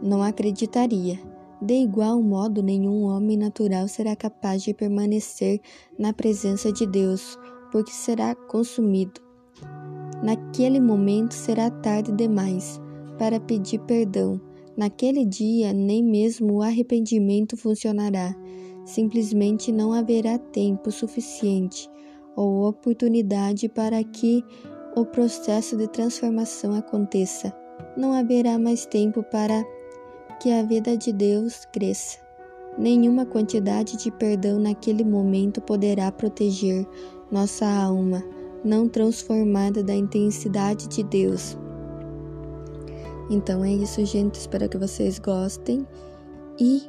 Não 0.01 0.23
acreditaria. 0.23 1.19
De 1.61 1.75
igual 1.75 2.19
modo, 2.19 2.63
nenhum 2.63 3.03
homem 3.03 3.37
natural 3.37 3.87
será 3.87 4.15
capaz 4.15 4.63
de 4.63 4.73
permanecer 4.73 5.61
na 5.99 6.11
presença 6.11 6.71
de 6.71 6.87
Deus, 6.87 7.37
porque 7.71 7.91
será 7.91 8.33
consumido. 8.33 9.21
Naquele 10.23 10.79
momento 10.79 11.33
será 11.33 11.69
tarde 11.69 12.11
demais 12.11 12.81
para 13.19 13.39
pedir 13.39 13.77
perdão. 13.81 14.48
Naquele 14.79 15.25
dia, 15.25 15.73
nem 15.73 16.01
mesmo 16.01 16.53
o 16.53 16.61
arrependimento 16.61 17.57
funcionará. 17.57 18.33
Simplesmente 18.85 19.73
não 19.73 19.91
haverá 19.91 20.37
tempo 20.37 20.89
suficiente 20.89 21.89
ou 22.33 22.65
oportunidade 22.65 23.67
para 23.67 24.01
que 24.05 24.41
o 24.95 25.03
processo 25.03 25.75
de 25.75 25.85
transformação 25.89 26.73
aconteça. 26.73 27.53
Não 27.97 28.13
haverá 28.13 28.57
mais 28.57 28.85
tempo 28.85 29.21
para 29.21 29.65
que 30.41 30.49
a 30.49 30.63
vida 30.63 30.95
de 30.95 31.11
Deus 31.11 31.65
cresça. 31.73 32.17
Nenhuma 32.77 33.25
quantidade 33.25 33.97
de 33.97 34.09
perdão 34.09 34.59
naquele 34.59 35.03
momento 35.03 35.59
poderá 35.59 36.09
proteger 36.09 36.87
nossa 37.29 37.67
alma 37.67 38.23
não 38.63 38.87
transformada 38.87 39.83
da 39.83 39.93
intensidade 39.93 40.87
de 40.87 41.03
Deus. 41.03 41.57
Então 43.29 43.63
é 43.63 43.71
isso, 43.71 44.03
gente. 44.05 44.35
Espero 44.35 44.67
que 44.67 44.77
vocês 44.77 45.19
gostem 45.19 45.87
e 46.59 46.81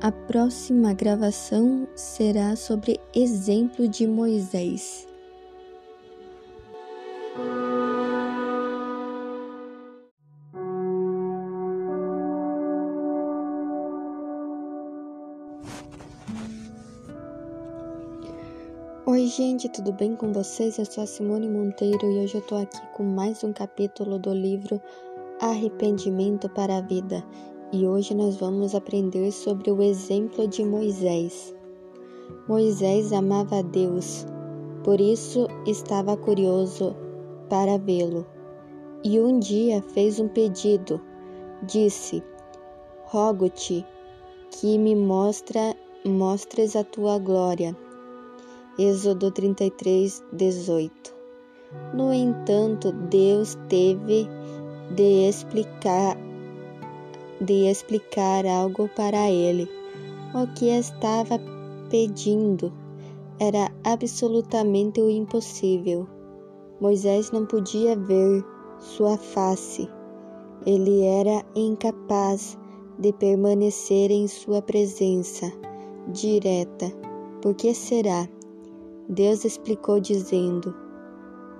A 0.00 0.12
próxima 0.12 0.92
gravação 0.94 1.88
será 1.96 2.54
sobre 2.54 3.00
exemplo 3.12 3.88
de 3.88 4.06
Moisés. 4.06 5.08
Oi, 19.04 19.26
gente, 19.26 19.68
tudo 19.68 19.90
bem 19.90 20.14
com 20.14 20.32
vocês? 20.32 20.78
Eu 20.78 20.84
sou 20.84 21.02
a 21.02 21.06
Simone 21.08 21.48
Monteiro 21.48 22.06
e 22.08 22.18
hoje 22.20 22.36
eu 22.36 22.42
tô 22.42 22.54
aqui 22.54 22.80
com 22.94 23.02
mais 23.02 23.42
um 23.42 23.52
capítulo 23.52 24.16
do 24.16 24.32
livro 24.32 24.80
Arrependimento 25.40 26.48
para 26.48 26.78
a 26.78 26.80
Vida. 26.80 27.24
E 27.72 27.86
hoje 27.86 28.12
nós 28.12 28.36
vamos 28.36 28.74
aprender 28.74 29.30
sobre 29.30 29.70
o 29.70 29.80
exemplo 29.80 30.48
de 30.48 30.64
Moisés. 30.64 31.54
Moisés 32.48 33.12
amava 33.12 33.60
a 33.60 33.62
Deus, 33.62 34.26
por 34.82 35.00
isso 35.00 35.46
estava 35.64 36.16
curioso 36.16 36.96
para 37.48 37.78
vê-lo. 37.78 38.26
E 39.04 39.20
um 39.20 39.38
dia 39.38 39.80
fez 39.80 40.18
um 40.18 40.26
pedido. 40.26 41.00
Disse: 41.62 42.20
Rogo-te 43.04 43.86
que 44.50 44.76
me 44.76 44.96
mostra, 44.96 45.76
mostres 46.04 46.74
a 46.74 46.82
tua 46.82 47.16
glória. 47.18 47.76
Êxodo 48.76 49.30
33, 49.30 50.20
18. 50.32 51.14
No 51.94 52.12
entanto, 52.12 52.90
Deus 52.92 53.56
teve 53.68 54.28
de 54.94 55.28
explicar 55.28 56.16
de 57.40 57.70
explicar 57.70 58.44
algo 58.46 58.88
para 58.96 59.30
ele. 59.30 59.68
O 60.34 60.46
que 60.54 60.66
estava 60.66 61.40
pedindo 61.88 62.72
era 63.38 63.70
absolutamente 63.84 65.00
o 65.00 65.08
impossível. 65.08 66.06
Moisés 66.80 67.30
não 67.30 67.46
podia 67.46 67.96
ver 67.96 68.44
sua 68.78 69.16
face. 69.16 69.88
Ele 70.66 71.02
era 71.04 71.44
incapaz 71.54 72.58
de 72.98 73.12
permanecer 73.12 74.10
em 74.10 74.26
sua 74.26 74.60
presença 74.60 75.52
direta. 76.08 76.90
Por 77.40 77.54
que 77.54 77.72
será? 77.72 78.28
Deus 79.08 79.44
explicou, 79.44 80.00
dizendo: 80.00 80.74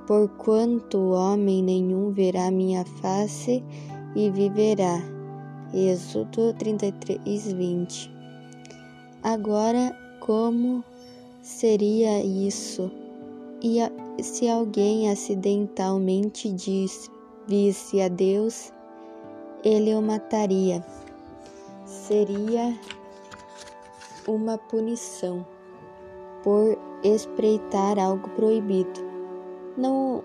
Porquanto 0.09 1.11
homem 1.11 1.63
nenhum 1.63 2.11
verá 2.11 2.51
minha 2.51 2.83
face 2.83 3.63
e 4.17 4.31
viverá. 4.31 5.03
Êxodo 5.75 6.55
33, 6.55 7.53
20. 7.53 8.11
Agora, 9.23 9.95
como 10.21 10.83
seria 11.43 12.25
isso? 12.25 12.91
E 13.63 14.23
se 14.23 14.49
alguém 14.49 15.11
acidentalmente 15.11 16.51
disse, 16.53 17.11
visse 17.47 18.01
a 18.01 18.09
Deus, 18.09 18.73
ele 19.63 19.95
o 19.95 20.01
mataria. 20.01 20.83
Seria 21.85 22.75
uma 24.27 24.57
punição 24.57 25.45
por 26.43 26.79
espreitar 27.05 27.99
algo 27.99 28.27
proibido. 28.31 29.08
Não, 29.79 30.25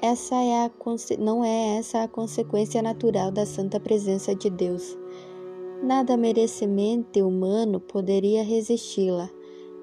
essa 0.00 0.34
é 0.34 0.64
a, 0.64 0.70
não 1.18 1.44
é 1.44 1.76
essa 1.76 2.04
a 2.04 2.08
consequência 2.08 2.80
natural 2.80 3.30
da 3.30 3.44
santa 3.44 3.78
presença 3.78 4.34
de 4.34 4.48
Deus. 4.48 4.96
Nada 5.82 6.16
merecimento 6.16 7.20
humano 7.20 7.78
poderia 7.78 8.42
resisti-la. 8.42 9.28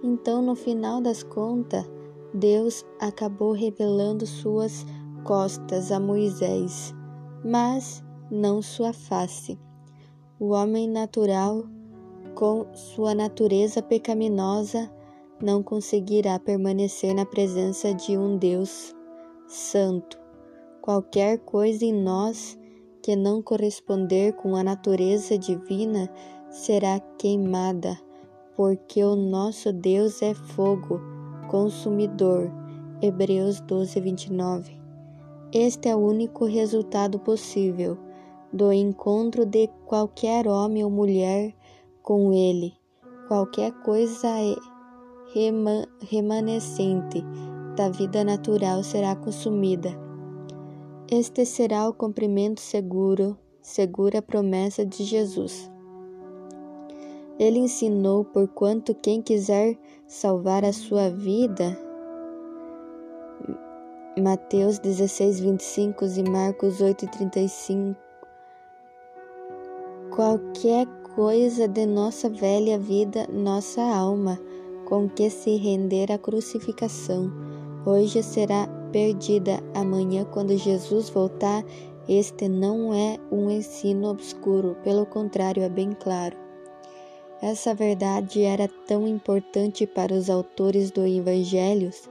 Então, 0.02 0.42
no 0.42 0.56
final 0.56 1.00
das 1.00 1.22
contas, 1.22 1.88
Deus 2.34 2.84
acabou 3.00 3.52
revelando 3.52 4.26
suas 4.26 4.88
costas 5.24 5.92
a 5.92 6.00
Moisés, 6.00 6.92
mas 7.46 8.04
não 8.32 8.60
sua 8.60 8.92
face. 8.92 9.60
O 10.40 10.48
homem 10.48 10.90
natural, 10.90 11.64
com 12.34 12.66
sua 12.74 13.14
natureza 13.14 13.84
pecaminosa, 13.84 14.92
não 15.40 15.62
conseguirá 15.62 16.40
permanecer 16.40 17.14
na 17.14 17.26
presença 17.26 17.94
de 17.94 18.18
um 18.18 18.36
Deus 18.36 18.96
santo. 19.52 20.18
Qualquer 20.82 21.40
coisa 21.40 21.84
em 21.84 21.94
nós 21.94 22.58
que 23.04 23.16
não 23.16 23.42
corresponder 23.42 24.34
com 24.34 24.56
a 24.56 24.64
natureza 24.64 25.38
divina 25.38 26.10
será 26.50 27.00
queimada, 27.18 28.00
porque 28.56 29.04
o 29.04 29.16
nosso 29.16 29.74
Deus 29.74 30.22
é 30.22 30.34
fogo 30.34 31.02
consumidor. 31.50 32.50
Hebreus 33.02 33.60
12, 33.62 34.00
29. 34.00 34.80
Este 35.52 35.90
é 35.90 35.96
o 35.96 36.00
único 36.00 36.46
resultado 36.46 37.20
possível 37.20 37.98
do 38.54 38.72
encontro 38.72 39.46
de 39.46 39.68
qualquer 39.86 40.48
homem 40.48 40.84
ou 40.84 40.90
mulher 40.90 41.54
com 42.02 42.32
Ele. 42.32 42.74
Qualquer 43.28 43.72
coisa 43.82 44.28
é 44.28 44.56
remanescente 46.10 47.24
da 47.82 47.90
vida 47.90 48.24
natural 48.24 48.84
será 48.84 49.16
consumida. 49.16 49.90
Este 51.10 51.44
será 51.48 51.90
o 51.90 51.94
cumprimento 51.94 52.62
seguro, 52.62 53.36
segura 53.60 54.22
promessa 54.22 54.86
de 54.86 55.04
Jesus. 55.04 55.72
Ele 57.40 57.58
ensinou 57.58 58.24
por 58.24 58.48
quanto 58.50 58.94
quem 58.94 59.20
quiser 59.20 59.76
salvar 60.06 60.64
a 60.64 60.72
sua 60.72 61.10
vida, 61.10 61.76
Mateus 64.22 64.78
16, 64.78 65.40
25 65.40 66.06
e 66.06 66.30
Marcos 66.30 66.82
8, 66.82 67.08
35. 67.08 68.00
Qualquer 70.14 70.86
coisa 71.16 71.68
de 71.68 71.88
nossa 71.88 72.30
velha 72.30 72.78
vida, 72.78 73.28
nossa 73.34 73.82
alma, 73.82 74.40
com 74.86 75.10
que 75.10 75.32
se 75.32 75.56
render 75.56 76.12
à 76.12 76.20
crucificação. 76.20 77.52
Hoje 77.86 78.22
será 78.22 78.68
perdida, 78.92 79.60
amanhã, 79.74 80.26
quando 80.26 80.56
Jesus 80.56 81.10
voltar. 81.10 81.64
Este 82.08 82.48
não 82.48 82.94
é 82.94 83.18
um 83.32 83.50
ensino 83.50 84.10
obscuro, 84.10 84.76
pelo 84.84 85.06
contrário, 85.06 85.64
é 85.64 85.70
bem 85.70 85.92
claro. 86.00 86.36
Essa 87.42 87.74
verdade 87.74 88.44
era 88.44 88.68
tão 88.88 89.08
importante 89.08 89.88
para 89.88 90.14
os 90.14 90.30
autores 90.30 90.92
do 90.92 91.06
Evangelhos 91.06 92.08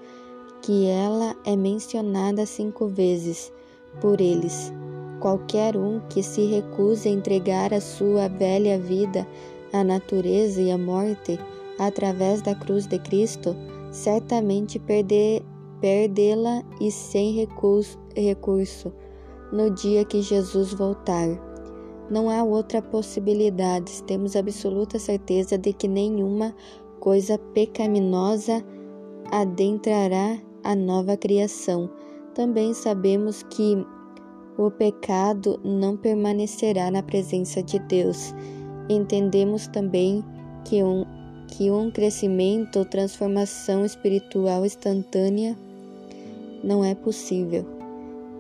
que 0.63 0.87
ela 0.87 1.37
é 1.45 1.55
mencionada 1.55 2.45
cinco 2.47 2.89
vezes 2.89 3.53
por 4.01 4.21
eles. 4.21 4.73
Qualquer 5.21 5.77
um 5.77 6.01
que 6.09 6.23
se 6.23 6.47
recuse 6.47 7.09
a 7.09 7.13
entregar 7.13 7.73
a 7.73 7.81
sua 7.81 8.29
velha 8.29 8.79
vida 8.79 9.27
à 9.73 9.85
natureza 9.85 10.61
e 10.61 10.71
à 10.71 10.79
morte 10.79 11.39
através 11.79 12.43
da 12.43 12.55
cruz 12.55 12.87
de 12.87 12.99
Cristo, 12.99 13.55
certamente 13.91 14.79
perder, 14.79 15.43
perdê-la 15.81 16.63
e 16.81 16.91
sem 16.91 17.47
recurso, 18.15 18.93
no 19.53 19.71
dia 19.71 20.05
que 20.05 20.23
Jesus 20.23 20.73
voltar. 20.73 21.29
Não 22.11 22.29
há 22.29 22.43
outra 22.43 22.83
possibilidade, 22.83 24.03
temos 24.05 24.35
absoluta 24.35 24.99
certeza 24.99 25.57
de 25.57 25.73
que 25.73 25.87
nenhuma 25.87 26.55
coisa 26.99 27.39
pecaminosa 27.55 28.65
adentrará 29.31 30.39
a 30.65 30.75
nova 30.75 31.17
criação. 31.17 31.89
Também 32.35 32.75
sabemos 32.75 33.43
que 33.45 33.85
o 34.59 34.71
pecado 34.71 35.59
não 35.65 35.97
permanecerá 35.97 36.91
na 36.91 37.03
presença 37.03 37.63
de 37.63 37.79
Deus. 37.79 38.35
Entendemos 38.89 39.67
também 39.69 40.25
que 40.65 40.83
um 40.83 41.05
que 41.51 41.71
um 41.71 41.91
crescimento 41.91 42.85
transformação 42.85 43.85
espiritual 43.85 44.65
instantânea 44.65 45.57
não 46.63 46.85
é 46.85 46.95
possível. 46.95 47.65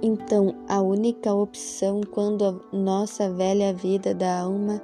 Então, 0.02 0.54
a 0.68 0.80
única 0.80 1.32
opção 1.34 2.00
quando 2.10 2.44
a 2.44 2.76
nossa 2.76 3.30
velha 3.30 3.72
vida 3.72 4.14
da 4.14 4.40
alma, 4.40 4.82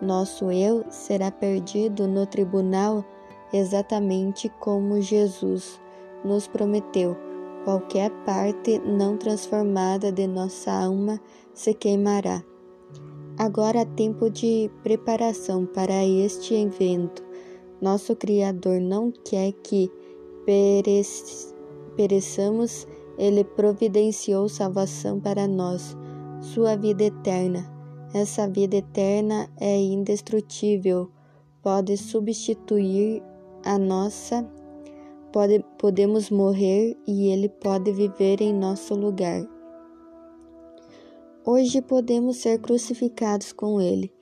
nosso 0.00 0.50
eu, 0.50 0.84
será 0.88 1.30
perdido 1.30 2.06
no 2.06 2.26
tribunal, 2.26 3.04
exatamente 3.52 4.48
como 4.60 5.00
Jesus 5.00 5.80
nos 6.24 6.46
prometeu. 6.46 7.16
Qualquer 7.64 8.10
parte 8.24 8.78
não 8.78 9.16
transformada 9.16 10.10
de 10.10 10.26
nossa 10.26 10.70
alma 10.70 11.20
se 11.52 11.74
queimará. 11.74 12.42
Agora 13.38 13.82
há 13.82 13.84
tempo 13.84 14.30
de 14.30 14.70
preparação 14.82 15.66
para 15.66 16.04
este 16.04 16.54
evento. 16.54 17.22
Nosso 17.82 18.16
Criador 18.16 18.80
não 18.80 19.12
quer 19.12 19.52
que 19.52 19.90
pereçamos, 20.46 21.55
ele 23.18 23.44
providenciou 23.44 24.48
salvação 24.48 25.20
para 25.20 25.46
nós, 25.46 25.96
sua 26.40 26.76
vida 26.76 27.04
eterna. 27.04 27.72
Essa 28.14 28.48
vida 28.48 28.76
eterna 28.76 29.48
é 29.58 29.76
indestrutível 29.76 31.10
pode 31.66 31.96
substituir 31.96 33.20
a 33.64 33.76
nossa, 33.76 34.48
pode, 35.32 35.64
podemos 35.76 36.30
morrer 36.30 36.96
e 37.04 37.26
ele 37.26 37.48
pode 37.48 37.90
viver 37.90 38.40
em 38.40 38.54
nosso 38.54 38.94
lugar. 38.94 39.44
Hoje 41.44 41.82
podemos 41.82 42.36
ser 42.36 42.60
crucificados 42.60 43.52
com 43.52 43.80
ele 43.80 44.12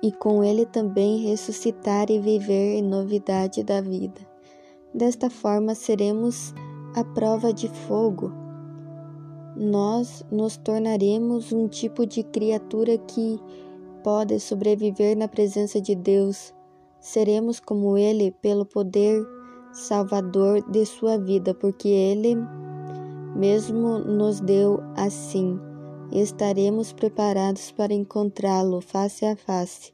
e 0.00 0.12
com 0.12 0.44
ele 0.44 0.64
também 0.64 1.26
ressuscitar 1.26 2.08
e 2.08 2.20
viver 2.20 2.76
em 2.76 2.82
novidade 2.82 3.64
da 3.64 3.80
vida. 3.80 4.20
Desta 4.94 5.28
forma 5.28 5.74
seremos 5.74 6.54
a 6.94 7.04
prova 7.04 7.52
de 7.52 7.68
fogo. 7.68 8.32
Nós 9.56 10.24
nos 10.30 10.56
tornaremos 10.56 11.52
um 11.52 11.68
tipo 11.68 12.06
de 12.06 12.22
criatura 12.22 12.96
que 12.98 13.38
pode 14.02 14.40
sobreviver 14.40 15.16
na 15.16 15.28
presença 15.28 15.80
de 15.80 15.94
Deus 15.94 16.54
seremos 17.02 17.58
como 17.58 17.98
Ele 17.98 18.30
pelo 18.30 18.64
poder 18.64 19.26
salvador 19.72 20.62
de 20.70 20.86
sua 20.86 21.18
vida, 21.18 21.52
porque 21.52 21.88
Ele 21.88 22.36
mesmo 23.34 23.98
nos 23.98 24.40
deu 24.40 24.80
assim. 24.94 25.58
Estaremos 26.12 26.92
preparados 26.92 27.72
para 27.72 27.92
encontrá-lo 27.92 28.80
face 28.80 29.26
a 29.26 29.34
face. 29.34 29.92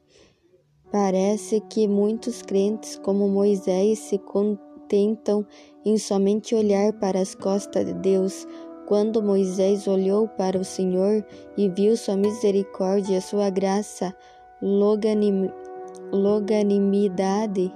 Parece 0.91 1.61
que 1.61 1.87
muitos 1.87 2.41
crentes, 2.41 2.95
como 2.97 3.27
Moisés, 3.27 3.99
se 3.99 4.19
contentam 4.19 5.45
em 5.85 5.97
somente 5.97 6.55
olhar 6.55 6.93
para 6.93 7.19
as 7.19 7.35
costas 7.35 7.85
de 7.85 7.93
Deus. 7.93 8.47
Quando 8.87 9.21
Moisés 9.21 9.87
olhou 9.87 10.27
para 10.27 10.57
o 10.57 10.65
Senhor 10.65 11.23
e 11.55 11.69
viu 11.69 11.95
sua 11.95 12.17
misericórdia, 12.17 13.21
sua 13.21 13.49
graça, 13.49 14.15
longanimidade, 14.61 15.69
longanimidade, 16.11 17.71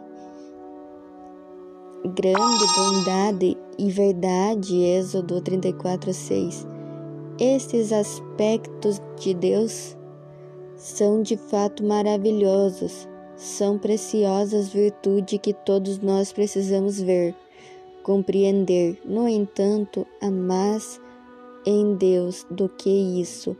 grande 2.16 2.66
bondade 2.76 3.58
e 3.78 3.90
verdade, 3.90 4.76
Êxodo 4.76 5.40
34, 5.42 6.14
6. 6.14 6.68
Estes 7.40 7.92
aspectos 7.92 9.02
de 9.20 9.34
Deus 9.34 9.98
são 10.76 11.22
de 11.22 11.38
fato 11.38 11.84
maravilhosos, 11.84 13.08
são 13.36 13.78
preciosas 13.78 14.70
virtudes 14.70 15.40
que 15.42 15.54
todos 15.54 16.00
nós 16.00 16.34
precisamos 16.34 17.00
ver, 17.00 17.36
compreender. 18.04 19.00
No 19.04 19.28
entanto, 19.28 20.06
há 20.22 20.30
mais 20.30 21.02
em 21.66 21.96
Deus 21.96 22.46
do 22.52 22.70
que 22.70 22.90
isso, 22.90 23.56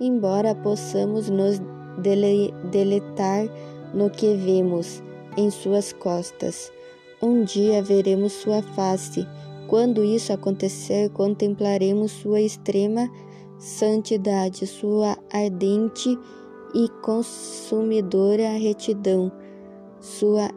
embora 0.00 0.54
possamos 0.54 1.28
nos 1.28 1.60
dele 1.98 2.54
deletar 2.70 3.48
no 3.92 4.08
que 4.08 4.34
vemos 4.34 5.02
em 5.36 5.50
suas 5.50 5.92
costas. 5.92 6.72
Um 7.20 7.42
dia 7.42 7.82
veremos 7.82 8.32
sua 8.32 8.62
face. 8.62 9.26
Quando 9.66 10.04
isso 10.04 10.32
acontecer, 10.32 11.10
contemplaremos 11.10 12.12
sua 12.12 12.40
extrema 12.40 13.10
santidade, 13.58 14.66
sua 14.66 15.18
ardente 15.32 16.16
e 16.74 16.88
consumidora 17.02 18.50
retidão, 18.56 19.32
sua 20.00 20.48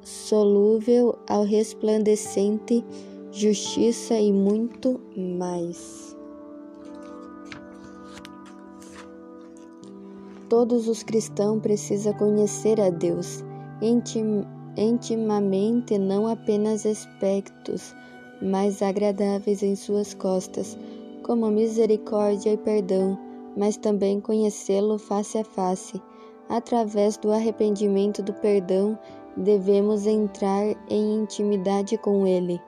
indissolúvel 0.00 1.18
ao 1.28 1.44
resplandecente 1.44 2.84
justiça 3.30 4.14
e 4.14 4.32
muito 4.32 5.00
mais. 5.16 6.16
Todos 10.48 10.88
os 10.88 11.02
cristãos 11.02 11.60
precisam 11.60 12.12
conhecer 12.14 12.80
a 12.80 12.90
Deus 12.90 13.44
intim, 13.80 14.44
intimamente, 14.76 15.96
não 15.96 16.26
apenas 16.26 16.84
aspectos 16.84 17.94
mais 18.42 18.82
agradáveis 18.82 19.62
em 19.62 19.76
suas 19.76 20.12
costas, 20.14 20.76
como 21.22 21.50
misericórdia 21.50 22.54
e 22.54 22.56
perdão, 22.56 23.16
mas 23.56 23.76
também 23.76 24.20
conhecê-lo 24.20 24.98
face 24.98 25.38
a 25.38 25.44
face. 25.44 26.02
Através 26.48 27.16
do 27.16 27.30
arrependimento 27.30 28.22
do 28.22 28.32
perdão, 28.32 28.98
devemos 29.36 30.06
entrar 30.06 30.76
em 30.88 31.22
intimidade 31.22 31.96
com 31.98 32.26
Ele. 32.26 32.60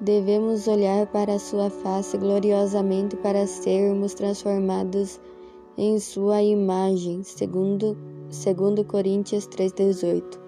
Devemos 0.00 0.66
olhar 0.66 1.06
para 1.06 1.38
sua 1.38 1.70
face 1.70 2.18
gloriosamente 2.18 3.16
para 3.16 3.46
sermos 3.46 4.14
transformados 4.14 5.20
em 5.76 5.98
sua 6.00 6.42
imagem, 6.42 7.22
segundo, 7.22 7.96
segundo 8.28 8.84
Coríntios 8.84 9.46
3,18. 9.46 10.40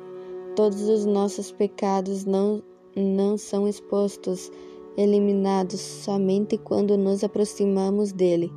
Todos 0.57 0.89
os 0.89 1.05
nossos 1.05 1.53
pecados 1.53 2.25
não, 2.25 2.63
não 2.97 3.39
são 3.39 3.69
expostos, 3.69 4.51
eliminados 4.97 5.81
somente 5.81 6.57
quando 6.59 6.97
nos 6.97 7.25
aproximamos 7.25 8.13
dele, 8.13 8.53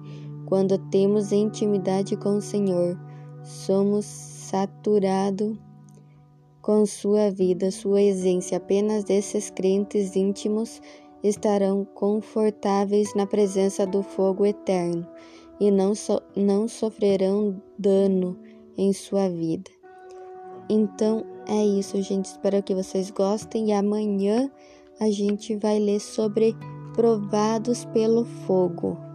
quando 0.45 0.77
temos 0.89 1.31
intimidade 1.31 2.15
com 2.15 2.37
o 2.37 2.41
Senhor. 2.41 2.97
Somos 3.43 4.05
saturados 4.05 5.57
com 6.67 6.85
sua 6.85 7.31
vida, 7.31 7.71
sua 7.71 8.01
essência. 8.01 8.57
Apenas 8.57 9.09
esses 9.09 9.49
crentes 9.49 10.17
íntimos 10.17 10.81
estarão 11.23 11.85
confortáveis 11.85 13.15
na 13.15 13.25
presença 13.25 13.87
do 13.87 14.03
fogo 14.03 14.45
eterno 14.45 15.07
e 15.61 15.71
não, 15.71 15.95
so, 15.95 16.21
não 16.35 16.67
sofrerão 16.67 17.63
dano 17.79 18.37
em 18.77 18.91
sua 18.91 19.29
vida. 19.29 19.71
Então 20.69 21.25
é 21.47 21.65
isso, 21.65 22.01
gente. 22.01 22.25
Espero 22.25 22.61
que 22.61 22.75
vocês 22.75 23.11
gostem 23.11 23.69
e 23.69 23.71
amanhã 23.71 24.51
a 24.99 25.09
gente 25.09 25.55
vai 25.55 25.79
ler 25.79 26.01
sobre 26.01 26.53
provados 26.93 27.85
pelo 27.85 28.25
fogo. 28.45 29.06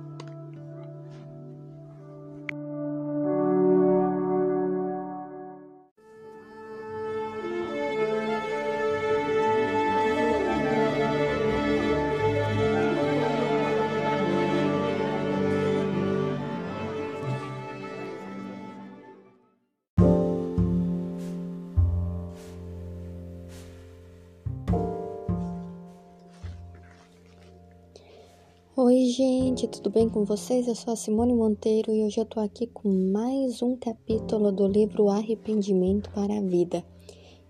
Gente, 29.63 29.81
tudo 29.81 29.91
bem 29.91 30.09
com 30.09 30.25
vocês? 30.25 30.67
Eu 30.67 30.75
sou 30.75 30.93
a 30.93 30.97
Simone 30.97 31.33
Monteiro 31.33 31.93
e 31.93 32.03
hoje 32.03 32.19
eu 32.19 32.25
tô 32.25 32.41
aqui 32.41 32.67
com 32.67 32.89
mais 33.13 33.63
um 33.63 33.77
capítulo 33.77 34.51
do 34.51 34.67
livro 34.67 35.09
Arrependimento 35.09 36.11
para 36.11 36.37
a 36.37 36.41
Vida. 36.41 36.85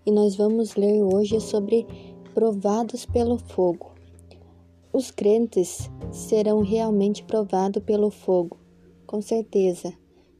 E 0.05 0.11
nós 0.11 0.35
vamos 0.35 0.75
ler 0.75 1.01
hoje 1.01 1.41
sobre 1.41 1.87
provados 2.31 3.03
pelo 3.03 3.39
fogo. 3.39 3.93
Os 4.91 5.09
crentes 5.09 5.89
serão 6.11 6.61
realmente 6.61 7.23
provados 7.23 7.81
pelo 7.81 8.11
fogo, 8.11 8.59
com 9.07 9.19
certeza. 9.19 9.91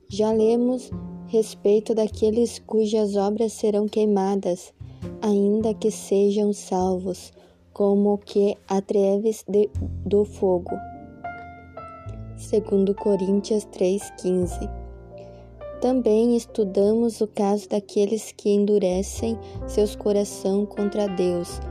Já 0.08 0.32
lemos 0.32 0.92
respeito 1.26 1.96
daqueles 1.96 2.60
cujas 2.60 3.16
obras 3.16 3.52
serão 3.52 3.88
queimadas, 3.88 4.72
ainda 5.24 5.74
que 5.74 5.90
sejam 5.90 6.54
salvos 6.54 7.34
como 7.74 8.20
que 8.20 8.56
atreves 8.68 9.44
do 10.06 10.24
fogo. 10.24 10.93
Segundo 12.44 12.94
Coríntios 12.94 13.64
3:15. 13.72 14.70
Também 15.82 16.36
estudamos 16.36 17.22
o 17.22 17.28
caso 17.28 17.70
daqueles 17.70 18.34
que 18.34 18.50
endurecem 18.50 19.40
seus 19.66 19.96
corações 19.96 20.68
contra 20.68 21.08
Deus 21.08 21.62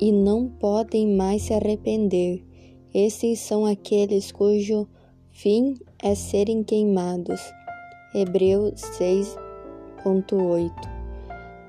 e 0.00 0.12
não 0.12 0.48
podem 0.48 1.16
mais 1.16 1.42
se 1.42 1.52
arrepender. 1.52 2.44
Esses 2.94 3.40
são 3.40 3.66
aqueles 3.66 4.30
cujo 4.30 4.86
fim 5.32 5.74
é 6.00 6.14
serem 6.14 6.62
queimados. 6.62 7.40
Hebreus 8.14 8.80
6:8. 8.96 10.72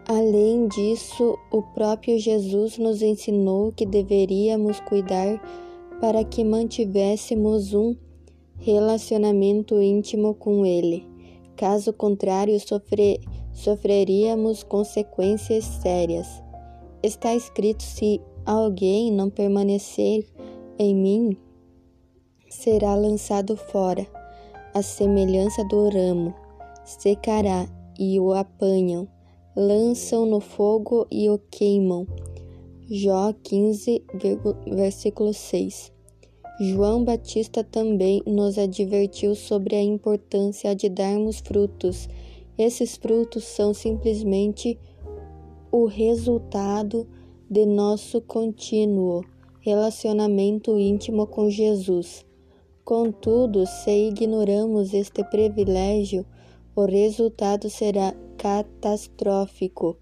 Além 0.08 0.68
disso, 0.68 1.36
o 1.52 1.64
próprio 1.64 2.20
Jesus 2.20 2.78
nos 2.78 3.02
ensinou 3.02 3.72
que 3.72 3.88
deveríamos 3.88 4.80
cuidar 4.82 5.42
para 6.00 6.24
que 6.24 6.44
mantivéssemos 6.44 7.74
um 7.74 7.96
relacionamento 8.60 9.82
íntimo 9.82 10.34
com 10.34 10.66
Ele. 10.66 11.08
Caso 11.56 11.92
contrário, 11.92 12.60
sofre, 12.60 13.20
sofreríamos 13.54 14.64
consequências 14.64 15.66
sérias. 15.66 16.28
Está 17.04 17.36
escrito: 17.36 17.84
se 17.84 18.22
alguém 18.46 19.12
não 19.12 19.30
permanecer 19.30 20.26
em 20.78 20.96
mim, 20.96 21.38
será 22.50 22.96
lançado 22.96 23.56
fora, 23.56 24.08
a 24.74 24.82
semelhança 24.82 25.64
do 25.66 25.90
ramo, 25.90 26.34
secará 26.86 27.68
e 27.98 28.20
o 28.20 28.34
apanham 28.34 29.08
lançam 29.56 30.26
no 30.26 30.40
fogo 30.40 31.06
e 31.12 31.30
o 31.30 31.38
queimam. 31.38 32.08
Jó 32.90 33.34
15, 33.44 34.06
versículo 34.66 35.34
6. 35.34 35.92
João 36.60 37.06
Batista 37.06 37.64
também 37.64 38.22
nos 38.28 38.58
advertiu 38.58 39.34
sobre 39.34 39.78
a 39.78 39.82
importância 39.82 40.76
de 40.76 40.90
darmos 40.90 41.40
frutos. 41.40 42.10
Esses 42.58 42.98
frutos 42.98 43.46
são 43.46 43.74
simplesmente 43.74 44.78
o 45.72 45.86
resultado 45.86 47.08
de 47.50 47.66
nosso 47.66 48.20
contínuo 48.20 49.24
relacionamento 49.62 50.78
íntimo 50.78 51.26
com 51.28 51.50
Jesus. 51.50 52.26
Contudo, 52.84 53.66
se 53.66 54.10
ignoramos 54.10 54.94
este 54.94 55.24
privilégio, 55.24 56.26
o 56.76 56.84
resultado 56.84 57.70
será 57.70 58.14
catastrófico. 58.38 59.96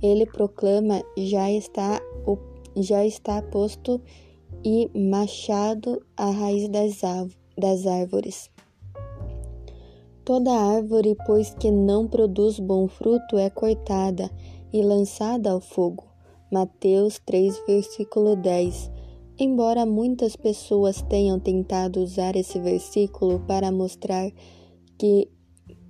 Ele 0.00 0.24
proclama: 0.24 1.02
já 1.16 1.50
está, 1.50 2.00
já 2.76 3.04
está 3.04 3.42
posto 3.42 4.00
e 4.68 4.90
machado 4.98 6.04
a 6.16 6.28
raiz 6.28 6.68
das, 6.68 7.00
das 7.56 7.86
árvores. 7.86 8.50
Toda 10.24 10.50
árvore, 10.50 11.16
pois 11.24 11.54
que 11.54 11.70
não 11.70 12.08
produz 12.08 12.58
bom 12.58 12.88
fruto, 12.88 13.38
é 13.38 13.48
cortada 13.48 14.28
e 14.72 14.82
lançada 14.82 15.52
ao 15.52 15.60
fogo. 15.60 16.02
Mateus 16.50 17.20
3, 17.24 17.62
versículo 17.64 18.34
10. 18.34 18.90
Embora 19.38 19.86
muitas 19.86 20.34
pessoas 20.34 21.00
tenham 21.02 21.38
tentado 21.38 22.00
usar 22.00 22.34
esse 22.34 22.58
versículo 22.58 23.38
para 23.46 23.70
mostrar 23.70 24.32
que 24.98 25.30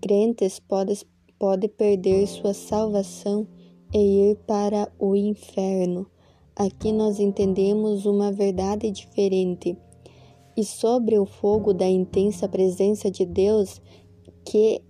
crentes 0.03 0.61
podem 0.61 0.99
pode 1.39 1.69
perder 1.69 2.27
sua 2.27 2.53
salvação 2.53 3.47
e 3.95 4.31
ir 4.31 4.37
para 4.47 4.91
o 4.99 5.15
inferno, 5.15 6.07
aqui 6.57 6.91
nós 6.91 7.21
entendemos 7.21 8.07
uma 8.07 8.33
verdade 8.33 8.91
diferente. 8.91 9.77
E 10.57 10.65
sobre 10.65 11.19
o 11.19 11.27
fogo 11.27 11.75
da 11.75 11.87
intensa 11.87 12.49
presença 12.49 13.11
de 13.11 13.27
Deus 13.27 13.81
que, 14.43 14.81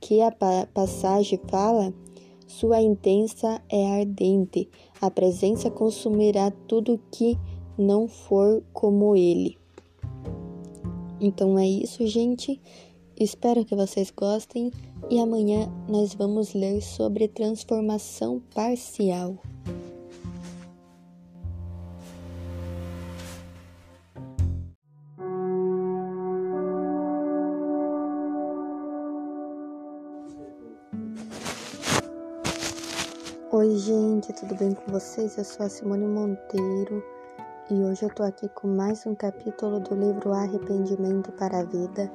que 0.00 0.20
a 0.22 0.30
passagem 0.72 1.40
fala, 1.48 1.92
sua 2.46 2.80
intensa 2.80 3.60
é 3.68 4.00
ardente, 4.00 4.68
a 5.00 5.10
presença 5.10 5.70
consumirá 5.70 6.52
tudo 6.68 7.00
que 7.10 7.36
não 7.76 8.06
for 8.06 8.62
como 8.72 9.16
ele. 9.16 9.58
Então 11.20 11.58
é 11.58 11.66
isso, 11.66 12.06
gente. 12.06 12.60
Espero 13.18 13.64
que 13.64 13.74
vocês 13.74 14.12
gostem 14.12 14.70
e 15.10 15.18
amanhã 15.18 15.68
nós 15.88 16.14
vamos 16.14 16.54
ler 16.54 16.80
sobre 16.80 17.26
transformação 17.26 18.40
parcial. 18.54 19.36
Tudo 34.48 34.60
bem 34.60 34.72
com 34.72 34.92
vocês? 34.92 35.36
Eu 35.36 35.44
sou 35.44 35.66
a 35.66 35.68
Simone 35.68 36.06
Monteiro 36.06 37.04
e 37.70 37.74
hoje 37.74 38.02
eu 38.02 38.08
tô 38.08 38.22
aqui 38.22 38.48
com 38.48 38.66
mais 38.66 39.04
um 39.04 39.14
capítulo 39.14 39.78
do 39.78 39.94
livro 39.94 40.32
Arrependimento 40.32 41.30
para 41.32 41.58
a 41.58 41.64
Vida 41.64 42.10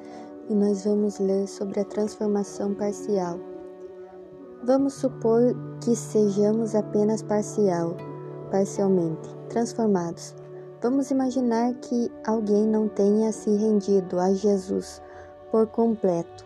e 0.49 0.55
nós 0.55 0.83
vamos 0.83 1.19
ler 1.19 1.47
sobre 1.47 1.81
a 1.81 1.85
transformação 1.85 2.73
parcial. 2.73 3.39
Vamos 4.63 4.93
supor 4.93 5.55
que 5.83 5.95
sejamos 5.95 6.73
apenas 6.73 7.21
parcial, 7.21 7.95
parcialmente 8.49 9.29
transformados. 9.49 10.33
Vamos 10.81 11.11
imaginar 11.11 11.75
que 11.75 12.11
alguém 12.25 12.65
não 12.65 12.87
tenha 12.87 13.31
se 13.31 13.55
rendido 13.55 14.19
a 14.19 14.33
Jesus 14.33 15.03
por 15.51 15.67
completo 15.67 16.43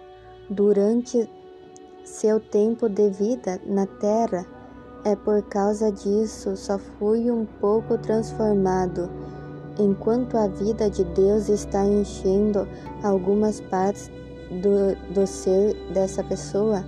durante 0.49 1.31
seu 2.03 2.41
tempo 2.41 2.89
de 2.89 3.09
vida 3.09 3.61
na 3.65 3.85
terra 3.85 4.56
é 5.03 5.15
por 5.15 5.41
causa 5.43 5.91
disso 5.91 6.55
só 6.55 6.77
fui 6.77 7.31
um 7.31 7.45
pouco 7.59 7.97
transformado. 7.97 9.09
Enquanto 9.79 10.37
a 10.37 10.47
vida 10.47 10.89
de 10.89 11.03
Deus 11.03 11.49
está 11.49 11.85
enchendo 11.85 12.67
algumas 13.03 13.61
partes 13.61 14.09
do, 14.49 15.13
do 15.13 15.27
ser 15.27 15.75
dessa 15.93 16.23
pessoa, 16.23 16.83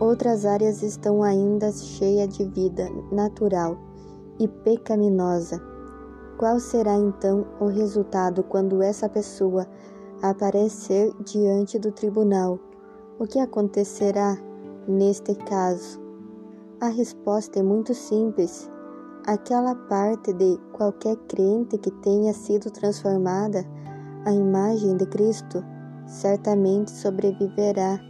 outras 0.00 0.44
áreas 0.44 0.82
estão 0.82 1.22
ainda 1.22 1.70
cheias 1.70 2.36
de 2.36 2.44
vida 2.44 2.88
natural 3.12 3.78
e 4.38 4.48
pecaminosa. 4.48 5.60
Qual 6.38 6.58
será 6.58 6.96
então 6.96 7.46
o 7.60 7.66
resultado 7.66 8.42
quando 8.42 8.82
essa 8.82 9.08
pessoa 9.08 9.66
aparecer 10.22 11.12
diante 11.24 11.78
do 11.78 11.92
tribunal? 11.92 12.58
O 13.18 13.26
que 13.26 13.38
acontecerá 13.38 14.38
neste 14.88 15.34
caso? 15.34 15.99
A 16.80 16.88
resposta 16.88 17.58
é 17.58 17.62
muito 17.62 17.92
simples. 17.92 18.70
Aquela 19.26 19.74
parte 19.74 20.32
de 20.32 20.58
qualquer 20.72 21.14
crente 21.28 21.76
que 21.76 21.90
tenha 21.90 22.32
sido 22.32 22.70
transformada 22.70 23.66
à 24.24 24.32
imagem 24.32 24.96
de 24.96 25.04
Cristo 25.04 25.62
certamente 26.06 26.90
sobreviverá 26.90 28.00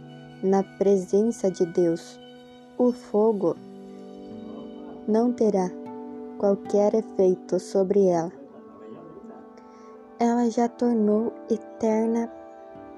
na 0.41 0.63
presença 0.77 1.51
de 1.51 1.65
Deus. 1.65 2.17
O 2.77 2.93
fogo 2.93 3.57
não 5.05 5.33
terá 5.33 5.69
qualquer 6.37 6.93
efeito 6.93 7.59
sobre 7.59 8.05
ela. 8.05 8.31
Ela 10.17 10.49
já 10.49 10.69
tornou 10.69 11.33
eterna 11.49 12.31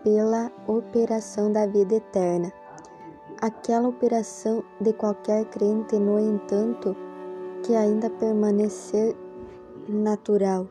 pela 0.03 0.51
operação 0.67 1.51
da 1.51 1.65
vida 1.65 1.95
eterna. 1.95 2.53
Aquela 3.43 3.89
operação 3.89 4.63
de 4.79 4.93
qualquer 4.93 5.43
crente, 5.49 5.99
no 5.99 6.17
entanto, 6.17 6.95
que 7.61 7.75
ainda 7.75 8.09
permanecer 8.09 9.13
natural, 9.89 10.65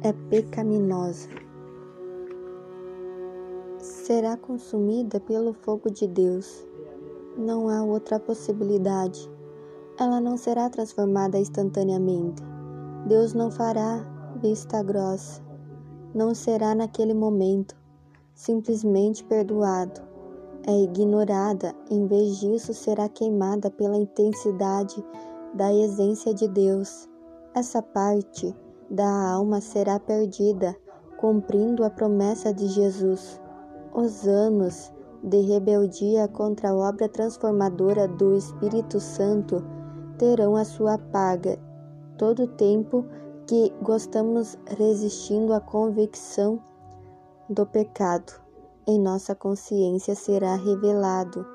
é 0.00 0.14
pecaminosa. 0.30 1.28
Será 3.76 4.34
consumida 4.38 5.20
pelo 5.20 5.52
fogo 5.52 5.90
de 5.90 6.06
Deus. 6.06 6.66
Não 7.36 7.68
há 7.68 7.82
outra 7.82 8.18
possibilidade. 8.18 9.30
Ela 9.98 10.22
não 10.22 10.38
será 10.38 10.70
transformada 10.70 11.36
instantaneamente. 11.36 12.42
Deus 13.06 13.34
não 13.34 13.50
fará 13.50 14.06
vista 14.40 14.82
grossa. 14.82 15.42
Não 16.14 16.34
será 16.34 16.74
naquele 16.74 17.12
momento, 17.12 17.76
simplesmente 18.34 19.22
perdoado 19.22 20.08
é 20.66 20.82
ignorada, 20.82 21.74
em 21.90 22.06
vez 22.06 22.38
disso, 22.38 22.74
será 22.74 23.08
queimada 23.08 23.70
pela 23.70 23.96
intensidade 23.96 25.02
da 25.54 25.72
essência 25.72 26.34
de 26.34 26.46
Deus. 26.48 27.08
Essa 27.54 27.82
parte 27.82 28.54
da 28.90 29.30
alma 29.32 29.60
será 29.60 29.98
perdida, 29.98 30.76
cumprindo 31.16 31.84
a 31.84 31.90
promessa 31.90 32.52
de 32.52 32.66
Jesus. 32.68 33.40
Os 33.94 34.26
anos 34.26 34.92
de 35.22 35.40
rebeldia 35.40 36.28
contra 36.28 36.70
a 36.70 36.74
obra 36.74 37.08
transformadora 37.08 38.06
do 38.06 38.34
Espírito 38.34 39.00
Santo 39.00 39.64
terão 40.18 40.56
a 40.56 40.64
sua 40.64 40.98
paga. 40.98 41.58
Todo 42.16 42.44
o 42.44 42.48
tempo 42.48 43.04
que 43.46 43.72
gostamos 43.82 44.56
resistindo 44.78 45.52
à 45.52 45.60
convicção 45.60 46.60
do 47.48 47.66
pecado 47.66 48.39
em 48.90 49.00
nossa 49.00 49.34
consciência 49.34 50.14
será 50.14 50.56
revelado 50.56 51.46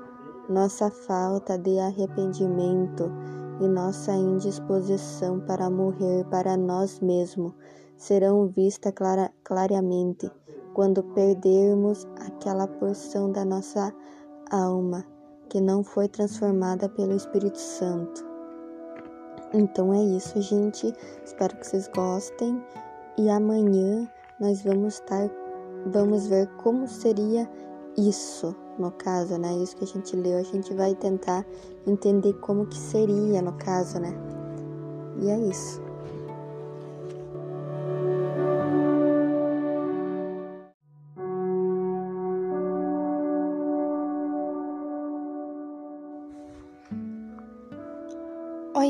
nossa 0.49 0.91
falta 0.91 1.57
de 1.57 1.79
arrependimento 1.79 3.11
e 3.59 3.67
nossa 3.67 4.13
indisposição 4.13 5.39
para 5.39 5.69
morrer 5.69 6.23
para 6.25 6.55
nós 6.55 6.99
mesmos 6.99 7.53
serão 7.97 8.47
vistas 8.47 8.93
clara, 8.93 9.31
claramente 9.43 10.29
quando 10.73 11.01
perdermos 11.01 12.05
aquela 12.27 12.67
porção 12.67 13.31
da 13.31 13.43
nossa 13.43 13.93
alma 14.51 15.03
que 15.49 15.59
não 15.59 15.83
foi 15.83 16.07
transformada 16.07 16.89
pelo 16.89 17.13
Espírito 17.13 17.59
Santo. 17.59 18.25
Então 19.53 19.93
é 19.93 20.03
isso, 20.03 20.41
gente. 20.41 20.93
Espero 21.23 21.55
que 21.57 21.65
vocês 21.65 21.87
gostem 21.95 22.61
e 23.17 23.29
amanhã 23.29 24.07
nós 24.39 24.61
vamos 24.63 24.95
estar 24.95 25.29
vamos 25.85 26.27
ver 26.27 26.47
como 26.57 26.87
seria 26.87 27.49
isso 27.97 28.55
no 28.77 28.91
caso, 28.91 29.37
né? 29.37 29.53
Isso 29.57 29.75
que 29.75 29.83
a 29.83 29.87
gente 29.87 30.15
leu, 30.15 30.37
a 30.37 30.43
gente 30.43 30.73
vai 30.73 30.95
tentar 30.95 31.45
entender 31.87 32.33
como 32.33 32.65
que 32.65 32.77
seria 32.77 33.41
no 33.41 33.53
caso, 33.53 33.99
né? 33.99 34.13
E 35.21 35.29
é 35.29 35.39
isso. 35.39 35.84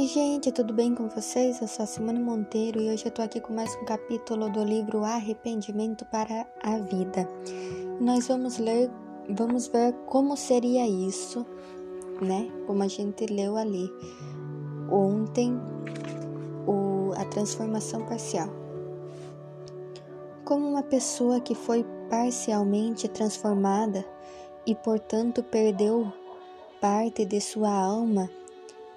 Oi, 0.06 0.10
gente, 0.10 0.52
tudo 0.52 0.72
bem 0.72 0.94
com 0.94 1.10
vocês? 1.10 1.60
Eu 1.60 1.68
sou 1.68 1.82
a 1.82 1.88
Simone 1.88 2.20
Monteiro 2.20 2.80
e 2.80 2.92
hoje 2.92 3.08
eu 3.08 3.12
tô 3.12 3.24
aqui 3.24 3.40
com 3.40 3.52
mais 3.52 3.76
um 3.78 3.86
capítulo 3.86 4.52
do 4.52 4.64
livro 4.64 5.04
Arrependimento 5.04 6.06
para 6.06 6.46
a 6.62 6.78
Vida. 6.78 7.28
Nós 8.00 8.28
vamos 8.28 8.60
ler, 8.60 8.92
vamos 9.28 9.66
ver 9.66 9.94
como 10.06 10.38
seria 10.38 10.88
isso, 10.88 11.44
né? 12.22 12.48
Como 12.68 12.84
a 12.84 12.88
gente 12.88 13.26
leu 13.26 13.58
ali 13.58 13.92
ontem, 14.92 15.60
o, 16.68 17.12
a 17.20 17.26
transformação 17.26 18.06
parcial. 18.06 18.50
Como 20.44 20.70
uma 20.70 20.84
pessoa 20.84 21.40
que 21.40 21.56
foi 21.56 21.84
parcialmente 22.12 23.08
transformada 23.08 24.06
e, 24.68 24.76
portanto, 24.76 25.42
perdeu 25.42 26.14
parte 26.80 27.26
de 27.26 27.42
sua 27.42 27.72
alma 27.72 28.30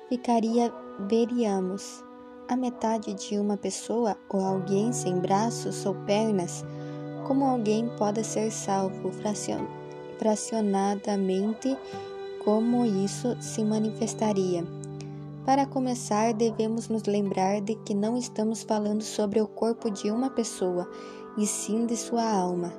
ficaria, 0.08 0.72
veríamos, 0.98 2.04
a 2.48 2.56
metade 2.56 3.12
de 3.12 3.38
uma 3.38 3.56
pessoa 3.56 4.16
ou 4.28 4.44
alguém 4.44 4.92
sem 4.92 5.18
braços 5.18 5.84
ou 5.84 5.94
pernas, 6.06 6.64
como 7.26 7.44
alguém 7.44 7.88
pode 7.98 8.24
ser 8.24 8.50
salvo 8.50 9.10
fracionadamente, 10.18 11.76
como 12.42 12.86
isso 12.86 13.36
se 13.40 13.62
manifestaria. 13.62 14.64
Para 15.44 15.66
começar, 15.66 16.32
devemos 16.32 16.88
nos 16.88 17.04
lembrar 17.04 17.60
de 17.60 17.74
que 17.74 17.94
não 17.94 18.16
estamos 18.16 18.62
falando 18.62 19.02
sobre 19.02 19.40
o 19.40 19.46
corpo 19.46 19.90
de 19.90 20.10
uma 20.10 20.30
pessoa, 20.30 20.88
e 21.36 21.46
sim 21.46 21.86
de 21.86 21.96
sua 21.96 22.24
alma, 22.24 22.72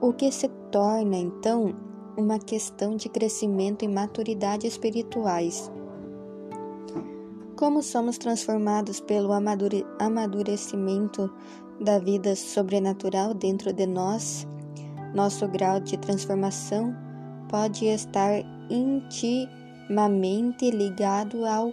o 0.00 0.12
que 0.12 0.32
se 0.32 0.48
torna 0.70 1.16
então 1.16 1.74
uma 2.16 2.38
questão 2.38 2.96
de 2.96 3.08
crescimento 3.08 3.84
e 3.84 3.88
maturidade 3.88 4.66
espirituais. 4.66 5.70
Como 7.60 7.82
somos 7.82 8.16
transformados 8.16 9.00
pelo 9.00 9.34
amadurecimento 9.34 11.30
da 11.78 11.98
vida 11.98 12.34
sobrenatural 12.34 13.34
dentro 13.34 13.70
de 13.70 13.86
nós, 13.86 14.48
nosso 15.14 15.46
grau 15.46 15.78
de 15.78 15.98
transformação 15.98 16.96
pode 17.50 17.84
estar 17.84 18.40
intimamente 18.70 20.70
ligado 20.70 21.44
ao 21.44 21.70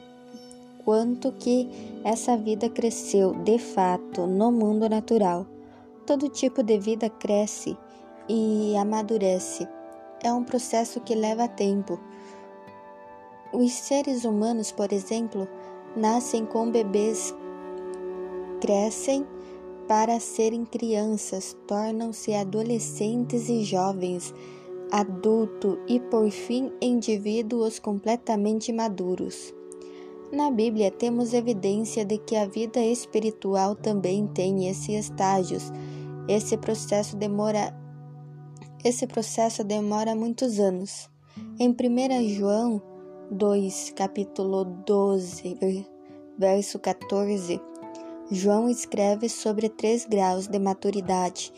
quanto 0.83 1.31
que 1.31 1.69
essa 2.03 2.35
vida 2.35 2.67
cresceu 2.67 3.33
de 3.45 3.57
fato 3.57 4.27
no 4.27 4.51
mundo 4.51 4.89
natural. 4.89 5.47
Todo 6.05 6.27
tipo 6.27 6.61
de 6.63 6.77
vida 6.77 7.09
cresce 7.09 7.77
e 8.27 8.75
amadurece. 8.75 9.65
É 10.21 10.33
um 10.33 10.43
processo 10.43 10.99
que 10.99 11.15
leva 11.15 11.47
tempo. 11.47 11.97
Os 13.53 13.71
seres 13.71 14.25
humanos, 14.25 14.73
por 14.73 14.91
exemplo, 14.91 15.47
nascem 15.97 16.45
com 16.45 16.69
bebês, 16.69 17.35
crescem 18.61 19.25
para 19.87 20.19
serem 20.19 20.63
crianças, 20.63 21.57
tornam-se 21.65 22.33
adolescentes 22.33 23.49
e 23.49 23.63
jovens, 23.63 24.33
adulto 24.91 25.79
e 25.87 25.99
por 25.99 26.29
fim 26.29 26.71
indivíduos 26.81 27.79
completamente 27.79 28.71
maduros. 28.71 29.53
Na 30.31 30.51
Bíblia 30.51 30.91
temos 30.91 31.33
evidência 31.33 32.05
de 32.05 32.17
que 32.17 32.35
a 32.35 32.45
vida 32.45 32.81
espiritual 32.81 33.75
também 33.75 34.27
tem 34.27 34.67
esses 34.69 35.05
estágios. 35.05 35.71
Esse 36.27 36.57
processo 36.57 37.15
demora 37.15 37.73
esse 38.83 39.07
processo 39.07 39.63
demora 39.63 40.15
muitos 40.15 40.59
anos. 40.59 41.09
Em 41.59 41.69
1 41.69 42.29
João 42.35 42.81
2, 43.29 43.91
capítulo 43.93 44.63
12, 44.63 45.85
verso 46.37 46.79
14, 46.79 47.59
João 48.31 48.69
escreve 48.69 49.27
sobre 49.27 49.67
três 49.67 50.05
graus 50.05 50.47
de 50.47 50.57
maturidade: 50.57 51.51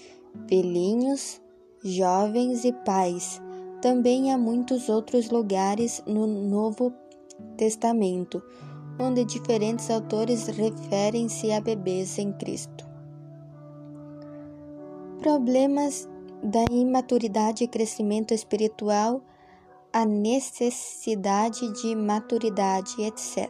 velhinhos, 0.50 1.40
jovens 1.84 2.66
e 2.66 2.74
pais. 2.74 3.40
Também 3.84 4.34
há 4.34 4.38
muitos 4.38 4.90
outros 4.90 5.30
lugares 5.30 6.02
no 6.08 6.26
Novo 6.26 6.92
Testamento, 7.56 8.42
onde 9.00 9.24
diferentes 9.24 9.92
autores 9.92 10.48
referem-se 10.48 11.52
a 11.52 11.62
bebês 11.62 12.18
em 12.18 12.34
Cristo. 12.34 12.84
Problemas 15.20 16.10
da 16.44 16.66
imaturidade 16.72 17.64
e 17.64 17.68
crescimento 17.68 18.34
espiritual 18.34 19.22
a 19.92 20.06
necessidade 20.06 21.68
de 21.82 21.96
maturidade, 21.96 23.02
etc. 23.02 23.50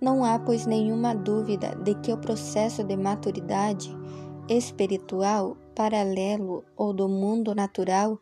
Não 0.00 0.24
há, 0.24 0.38
pois, 0.38 0.66
nenhuma 0.66 1.14
dúvida 1.14 1.76
de 1.76 1.94
que 1.94 2.12
o 2.12 2.18
processo 2.18 2.82
de 2.82 2.96
maturidade 2.96 3.96
espiritual, 4.48 5.56
paralelo 5.76 6.64
ou 6.76 6.92
do 6.92 7.08
mundo 7.08 7.54
natural, 7.54 8.18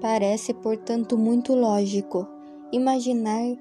parece, 0.00 0.54
portanto, 0.54 1.18
muito 1.18 1.54
lógico 1.54 2.26
imaginar 2.72 3.54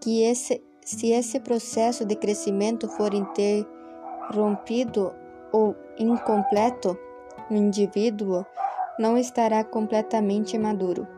que 0.00 0.24
esse, 0.24 0.62
se 0.84 1.12
esse 1.12 1.38
processo 1.38 2.04
de 2.04 2.16
crescimento 2.16 2.88
for 2.88 3.14
interrompido 3.14 5.14
ou 5.52 5.76
incompleto, 5.98 6.98
o 7.48 7.54
indivíduo 7.54 8.44
não 8.98 9.16
estará 9.16 9.62
completamente 9.62 10.58
maduro. 10.58 11.15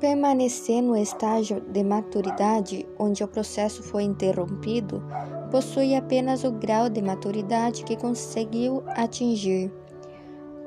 Permanecer 0.00 0.80
no 0.80 0.96
estágio 0.96 1.60
de 1.60 1.82
maturidade 1.82 2.86
onde 2.96 3.24
o 3.24 3.28
processo 3.28 3.82
foi 3.82 4.04
interrompido 4.04 5.02
possui 5.50 5.96
apenas 5.96 6.44
o 6.44 6.52
grau 6.52 6.88
de 6.88 7.02
maturidade 7.02 7.82
que 7.82 7.96
conseguiu 7.96 8.84
atingir. 8.90 9.72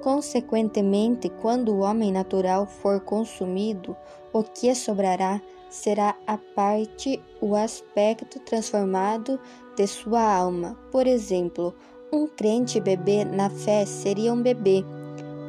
Consequentemente, 0.01 1.29
quando 1.29 1.69
o 1.73 1.79
homem 1.79 2.11
natural 2.11 2.65
for 2.65 2.99
consumido, 2.99 3.95
o 4.33 4.43
que 4.43 4.75
sobrará 4.75 5.41
será 5.69 6.13
a 6.27 6.37
parte, 6.37 7.21
o 7.39 7.55
aspecto 7.55 8.37
transformado 8.41 9.39
de 9.77 9.87
sua 9.87 10.21
alma. 10.21 10.77
Por 10.91 11.07
exemplo, 11.07 11.73
um 12.11 12.27
crente 12.27 12.81
bebê 12.81 13.23
na 13.23 13.49
fé 13.49 13.85
seria 13.85 14.33
um 14.33 14.41
bebê, 14.41 14.83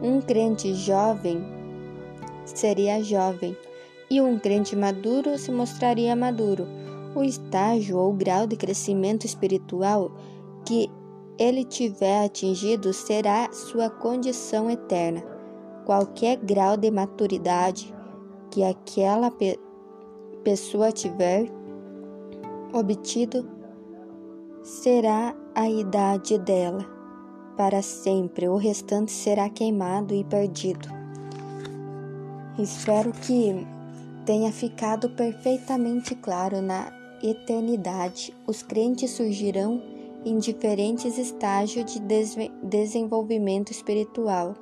um 0.01 0.21
crente 0.21 0.73
jovem 0.73 1.43
seria 2.45 3.03
jovem 3.03 3.57
e 4.13 4.21
um 4.21 4.39
crente 4.39 4.77
maduro 4.77 5.39
se 5.39 5.51
mostraria 5.51 6.15
maduro. 6.15 6.67
O 7.17 7.25
estágio 7.25 7.97
ou 7.97 8.13
grau 8.13 8.47
de 8.47 8.57
crescimento 8.57 9.25
espiritual 9.25 10.13
que 10.67 10.91
ele 11.39 11.65
tiver 11.65 12.27
atingido 12.27 12.93
será 12.93 13.51
sua 13.51 13.89
condição 13.89 14.71
eterna. 14.71 15.23
Qualquer 15.87 16.37
grau 16.37 16.77
de 16.77 16.91
maturidade 16.91 17.93
que 18.51 18.63
aquela 18.63 19.31
pe 19.31 19.59
pessoa 20.45 20.93
tiver 20.93 21.51
obtido 22.71 23.49
será 24.63 25.35
a 25.55 25.71
idade 25.71 26.39
dela. 26.39 26.85
Para 27.57 27.81
sempre, 27.81 28.47
o 28.47 28.57
restante 28.57 29.11
será 29.11 29.49
queimado 29.49 30.13
e 30.13 30.23
perdido. 30.23 30.87
Espero 32.59 33.11
que 33.13 33.67
tenha 34.25 34.53
ficado 34.53 35.11
perfeitamente 35.11 36.15
claro 36.15 36.63
na 36.63 36.93
eternidade, 37.23 38.35
os 38.47 38.63
crentes 38.63 39.11
surgirão 39.11 39.83
em 40.25 40.39
diferentes 40.39 41.19
estágios 41.19 41.93
de 41.93 42.01
desenvolvimento 42.63 43.71
espiritual. 43.71 44.55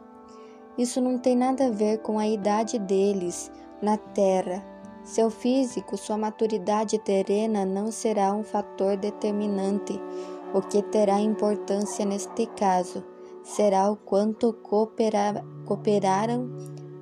Isso 0.79 1.01
não 1.01 1.19
tem 1.19 1.37
nada 1.37 1.67
a 1.67 1.71
ver 1.71 1.99
com 1.99 2.19
a 2.19 2.27
idade 2.27 2.79
deles 2.79 3.51
na 3.83 3.97
Terra. 3.97 4.65
Seu 5.05 5.31
físico, 5.31 5.97
sua 5.97 6.17
maturidade 6.17 6.99
terrena 6.99 7.65
não 7.65 7.91
será 7.91 8.33
um 8.33 8.43
fator 8.43 8.97
determinante. 8.97 10.01
O 10.55 10.61
que 10.61 10.83
terá 10.83 11.21
importância 11.21 12.05
neste 12.05 12.47
caso 12.47 13.05
será 13.43 13.91
o 13.91 13.97
quanto 13.97 14.53
cooperaram 14.53 16.51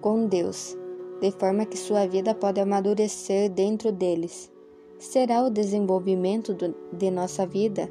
com 0.01 0.27
Deus 0.27 0.77
de 1.21 1.31
forma 1.33 1.66
que 1.66 1.77
sua 1.77 2.07
vida 2.07 2.35
pode 2.35 2.61
amadurecer 2.61 3.51
dentro 3.51 3.91
deles. 3.91 4.51
Será 4.99 5.43
o 5.43 5.51
desenvolvimento 5.51 6.55
do, 6.55 6.75
de 6.93 7.11
nossa 7.11 7.47
vida 7.47 7.89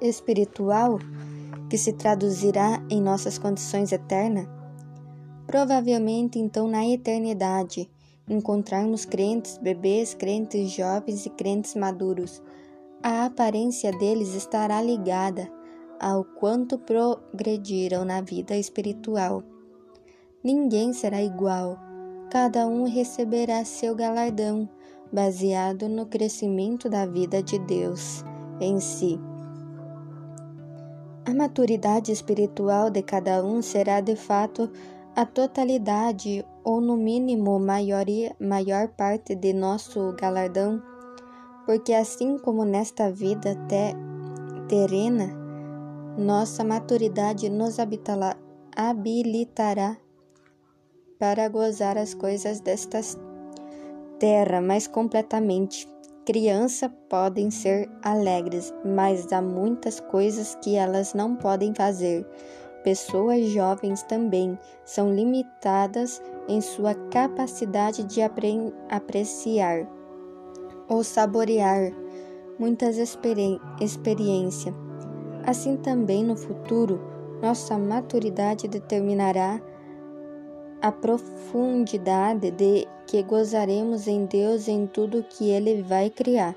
espiritual 0.00 0.98
que 1.68 1.76
se 1.76 1.92
traduzirá 1.92 2.82
em 2.90 3.00
nossas 3.00 3.38
condições 3.38 3.92
eternas? 3.92 4.46
Provavelmente, 5.46 6.38
então, 6.38 6.68
na 6.68 6.86
eternidade, 6.86 7.90
encontrarmos 8.28 9.06
crentes 9.06 9.56
bebês, 9.56 10.14
crentes 10.14 10.70
jovens 10.70 11.24
e 11.24 11.30
crentes 11.30 11.74
maduros. 11.74 12.42
A 13.02 13.24
aparência 13.26 13.90
deles 13.92 14.34
estará 14.34 14.82
ligada 14.82 15.50
ao 15.98 16.22
quanto 16.24 16.78
progrediram 16.78 18.04
na 18.04 18.20
vida 18.20 18.56
espiritual. 18.56 19.42
Ninguém 20.44 20.92
será 20.92 21.22
igual 21.22 21.87
Cada 22.30 22.66
um 22.66 22.84
receberá 22.84 23.64
seu 23.64 23.94
galardão. 23.94 24.68
baseado 25.10 25.88
no 25.88 26.06
crescimento 26.06 26.88
da 26.88 27.06
vida 27.06 27.42
de 27.42 27.58
Deus 27.58 28.22
em 28.60 28.78
si. 28.78 29.18
A 31.24 31.34
maturidade 31.34 32.12
espiritual 32.12 32.90
de 32.90 33.02
cada 33.02 33.42
um 33.42 33.62
será 33.62 34.00
de 34.00 34.16
fato 34.16 34.70
a 35.14 35.26
totalidade 35.26 36.44
ou 36.62 36.80
no 36.80 36.96
mínimo 36.96 37.58
maioria, 37.58 38.36
maior 38.38 38.88
parte 38.88 39.34
de 39.34 39.52
nosso 39.52 40.12
galardão, 40.12 40.82
porque 41.66 41.92
assim 41.92 42.38
como 42.38 42.64
nesta 42.64 43.10
vida 43.10 43.54
te, 43.66 43.96
terrena, 44.68 45.28
nossa 46.16 46.62
maturidade 46.62 47.48
nos 47.48 47.78
habitará, 47.78 48.36
habilitará 48.76 49.96
para 51.18 51.48
gozar 51.48 51.98
as 51.98 52.14
coisas 52.14 52.60
desta 52.60 53.00
terra 54.18 54.60
mais 54.60 54.86
completamente. 54.86 55.88
Crianças 56.24 56.90
podem 57.08 57.50
ser 57.50 57.88
alegres, 58.02 58.72
mas 58.84 59.32
há 59.32 59.40
muitas 59.40 59.98
coisas 59.98 60.54
que 60.62 60.76
elas 60.76 61.14
não 61.14 61.34
podem 61.34 61.74
fazer. 61.74 62.26
Pessoas 62.84 63.46
jovens 63.46 64.02
também 64.02 64.58
são 64.84 65.12
limitadas 65.12 66.22
em 66.46 66.60
sua 66.60 66.94
capacidade 67.10 68.04
de 68.04 68.22
apre 68.22 68.72
apreciar 68.88 69.86
ou 70.88 71.02
saborear 71.02 71.92
muitas 72.58 72.98
experi 72.98 73.60
experiências. 73.80 74.74
Assim 75.46 75.76
também 75.76 76.24
no 76.24 76.36
futuro, 76.36 77.00
nossa 77.40 77.78
maturidade 77.78 78.68
determinará 78.68 79.60
a 80.80 80.92
profundidade 80.92 82.50
de 82.50 82.86
que 83.06 83.22
gozaremos 83.22 84.06
em 84.06 84.26
Deus 84.26 84.68
em 84.68 84.86
tudo 84.86 85.24
que 85.28 85.50
Ele 85.50 85.82
vai 85.82 86.10
criar. 86.10 86.54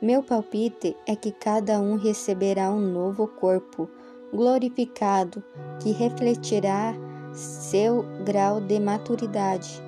Meu 0.00 0.22
palpite 0.22 0.96
é 1.06 1.14
que 1.14 1.30
cada 1.30 1.80
um 1.80 1.96
receberá 1.96 2.70
um 2.70 2.80
novo 2.80 3.26
corpo 3.26 3.88
glorificado 4.32 5.42
que 5.80 5.92
refletirá 5.92 6.94
seu 7.32 8.04
grau 8.24 8.60
de 8.60 8.80
maturidade. 8.80 9.82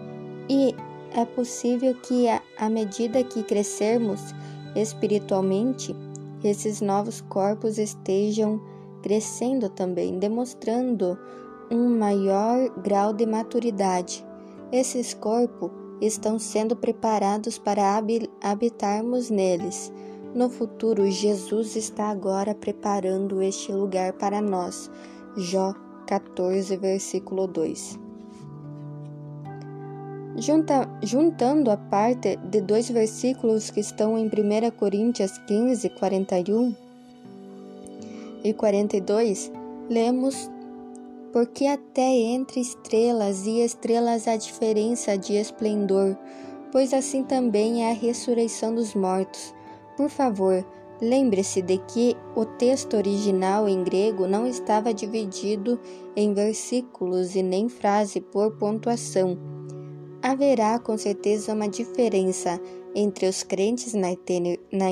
E 0.49 0.75
é 1.15 1.25
possível 1.25 1.95
que, 1.95 2.27
à 2.59 2.69
medida 2.71 3.25
que 3.25 3.43
crescermos 3.43 4.21
espiritualmente, 4.77 5.95
esses 6.45 6.81
novos 6.81 7.21
corpos 7.23 7.79
estejam 7.79 8.61
crescendo 9.03 9.69
também, 9.69 10.19
demonstrando 10.19 11.19
um 11.71 11.99
maior 11.99 12.69
grau 12.83 13.13
de 13.13 13.27
maturidade. 13.27 14.25
Esses 14.73 15.15
corpos 15.15 15.71
estão 16.01 16.39
sendo 16.39 16.77
preparados 16.77 17.59
para 17.59 18.01
habitarmos 18.43 19.31
neles. 19.31 19.93
No 20.35 20.49
futuro, 20.51 21.11
Jesus 21.11 21.75
está 21.75 22.11
agora 22.11 22.55
preparando 22.55 23.43
este 23.43 23.73
lugar 23.73 24.13
para 24.13 24.41
nós. 24.41 24.91
Jó 25.37 25.75
14, 26.07 26.77
versículo 26.77 27.47
2. 27.47 27.99
Junta, 30.37 30.89
juntando 31.03 31.71
a 31.71 31.77
parte 31.77 32.37
de 32.37 32.61
dois 32.61 32.89
versículos 32.89 33.71
que 33.71 33.81
estão 33.81 34.17
em 34.17 34.27
1 34.27 34.71
Coríntios 34.79 35.37
15, 35.39 35.89
41 35.91 36.75
e 38.45 38.53
42, 38.55 39.51
lemos: 39.91 40.49
Porque 41.33 41.67
até 41.67 42.09
entre 42.09 42.61
estrelas 42.61 43.47
e 43.47 43.61
estrelas 43.61 44.27
há 44.27 44.37
diferença 44.37 45.17
de 45.17 45.35
esplendor, 45.35 46.17
pois 46.73 46.93
assim 46.95 47.23
também 47.23 47.85
é 47.85 47.91
a 47.91 47.95
ressurreição 47.95 48.75
dos 48.75 48.95
mortos. 48.95 49.55
Por 49.97 50.09
favor, 50.09 50.65
lembre-se 51.01 51.61
de 51.61 51.79
que 51.79 52.17
o 52.35 52.45
texto 52.45 52.97
original 52.97 53.69
em 53.69 53.85
grego 53.85 54.27
não 54.27 54.47
estava 54.47 54.95
dividido 54.95 55.79
em 56.17 56.33
versículos 56.33 57.35
e 57.37 57.43
nem 57.43 57.69
frase 57.69 58.21
por 58.21 58.57
pontuação 58.57 59.59
haverá 60.23 60.79
com 60.79 60.97
certeza 60.97 61.55
uma 61.55 61.69
diferença 61.69 62.61
entre 62.95 63.27
os 63.27 63.43
crentes 63.43 63.95
na 63.95 64.11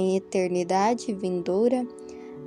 eternidade 0.01 1.13
vindoura, 1.13 1.87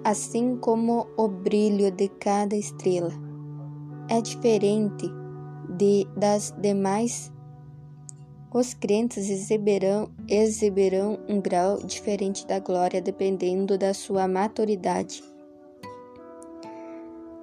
assim 0.03 0.55
como 0.57 1.07
o 1.17 1.27
brilho 1.27 1.91
de 1.91 2.07
cada 2.07 2.55
estrela. 2.55 3.28
É 4.09 4.21
diferente 4.21 5.07
de, 5.77 6.07
das 6.17 6.51
demais. 6.57 7.31
Os 8.51 8.73
crentes 8.73 9.29
exibirão, 9.29 10.09
exibirão 10.27 11.19
um 11.29 11.39
grau 11.39 11.77
diferente 11.77 12.47
da 12.47 12.57
glória 12.59 12.99
dependendo 12.99 13.77
da 13.77 13.93
sua 13.93 14.27
maturidade. 14.27 15.23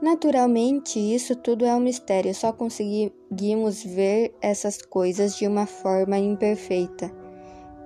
Naturalmente, 0.03 0.99
isso 0.99 1.37
tudo 1.37 1.65
é 1.65 1.75
um 1.75 1.81
mistério, 1.81 2.35
só 2.35 2.53
conseguimos 2.53 3.83
ver 3.85 4.35
essas 4.43 4.83
coisas 4.83 5.37
de 5.37 5.47
uma 5.47 5.65
forma 5.67 6.19
imperfeita 6.19 7.11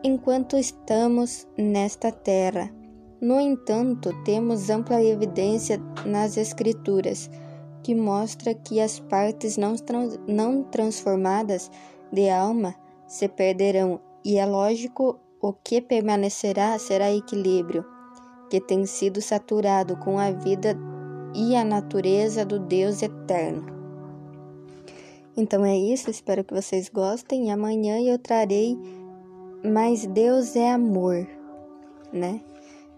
enquanto 0.03 0.57
estamos 0.57 1.47
nesta 1.57 2.11
terra. 2.11 2.70
No 3.20 3.39
entanto, 3.39 4.11
temos 4.24 4.70
ampla 4.70 5.03
evidência 5.03 5.78
nas 6.07 6.39
Escrituras 6.39 7.31
que 7.83 7.95
mostra 7.95 8.55
que 8.55 8.81
as 8.81 9.01
partes 9.01 9.57
não, 9.57 9.76
trans 9.76 10.18
não 10.26 10.62
transformadas 10.62 11.70
de 12.12 12.28
alma 12.28 12.74
se 13.07 13.28
perderão, 13.28 14.01
e 14.24 14.39
é 14.39 14.47
lógico 14.47 15.18
o 15.41 15.53
que 15.53 15.81
permanecerá 15.81 16.78
será 16.78 17.11
equilíbrio, 17.12 17.85
que 18.51 18.61
tem 18.61 18.85
sido 18.85 19.22
saturado 19.22 19.97
com 19.97 20.18
a 20.18 20.31
vida 20.31 20.76
e 21.35 21.57
a 21.57 21.64
natureza 21.64 22.45
do 22.45 22.59
Deus 22.59 23.03
eterno. 23.03 23.81
Então 25.37 25.64
é 25.64 25.76
isso, 25.76 26.11
espero 26.11 26.45
que 26.45 26.53
vocês 26.53 26.89
gostem. 26.89 27.51
Amanhã 27.51 28.01
eu 28.01 28.18
trarei 28.18 28.76
Mas 29.64 30.07
Deus 30.07 30.57
é 30.57 30.72
amor, 30.72 31.26
né? 32.12 32.41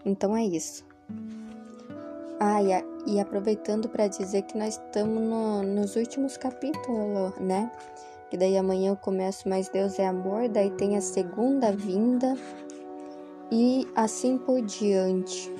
Então 0.05 0.35
é 0.35 0.43
isso. 0.43 0.85
Ah, 2.39 2.61
e, 3.05 3.19
aproveitando 3.19 3.89
para 3.89 4.07
dizer 4.07 4.43
que 4.43 4.57
nós 4.57 4.75
estamos 4.75 5.21
no, 5.21 5.63
nos 5.63 5.95
últimos 5.95 6.37
capítulos, 6.37 7.35
né? 7.39 7.71
Que 8.29 8.37
daí 8.37 8.57
amanhã 8.57 8.91
eu 8.91 8.95
começo 8.97 9.47
Mas 9.47 9.69
Deus 9.69 9.99
é 9.99 10.07
amor, 10.07 10.49
daí 10.49 10.71
tem 10.71 10.97
a 10.97 11.01
segunda 11.01 11.71
vinda 11.71 12.35
e 13.51 13.87
assim 13.95 14.37
por 14.37 14.61
diante 14.61 15.51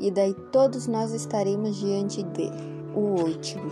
e 0.00 0.10
daí 0.10 0.34
todos 0.50 0.86
nós 0.86 1.12
estaremos 1.12 1.76
diante 1.76 2.22
dele, 2.22 2.56
o 2.94 3.22
último. 3.22 3.70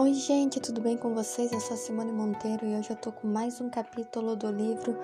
Oi, 0.00 0.14
gente, 0.14 0.58
tudo 0.60 0.80
bem 0.80 0.96
com 0.96 1.12
vocês? 1.12 1.52
Eu 1.52 1.60
sou 1.60 1.76
Simone 1.76 2.10
Monteiro 2.10 2.64
e 2.64 2.74
hoje 2.74 2.88
eu 2.88 2.96
tô 2.96 3.12
com 3.12 3.28
mais 3.28 3.60
um 3.60 3.68
capítulo 3.68 4.34
do 4.34 4.50
livro 4.50 4.96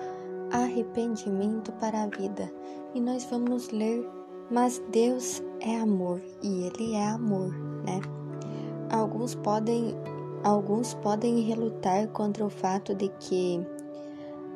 arrependimento 0.51 1.71
para 1.73 2.01
a 2.01 2.07
vida. 2.07 2.51
E 2.95 2.99
nós 2.99 3.23
vamos 3.25 3.69
ler, 3.69 4.03
mas 4.49 4.81
Deus 4.89 5.39
é 5.59 5.77
amor 5.77 6.19
e 6.41 6.63
ele 6.63 6.95
é 6.95 7.09
amor, 7.09 7.53
né? 7.85 8.01
Alguns 8.89 9.35
podem 9.35 9.93
alguns 10.43 10.95
podem 10.95 11.41
relutar 11.41 12.07
contra 12.07 12.43
o 12.43 12.49
fato 12.49 12.95
de 12.95 13.09
que 13.19 13.63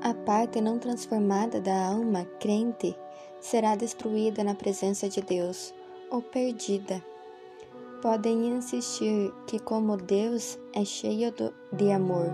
a 0.02 0.12
parte 0.12 0.60
não 0.60 0.80
transformada 0.80 1.62
da 1.62 1.86
alma 1.86 2.26
crente 2.39 2.98
será 3.39 3.76
destruída 3.76 4.44
na 4.44 4.56
presença 4.56 5.08
de 5.08 5.22
Deus 5.22 5.72
ou 6.10 6.20
perdida. 6.20 7.11
Podem 8.02 8.47
insistir 8.47 9.32
que 9.45 9.60
como 9.60 9.95
Deus 9.95 10.58
é 10.74 10.84
cheio 10.84 11.32
de 11.72 11.91
amor, 11.91 12.32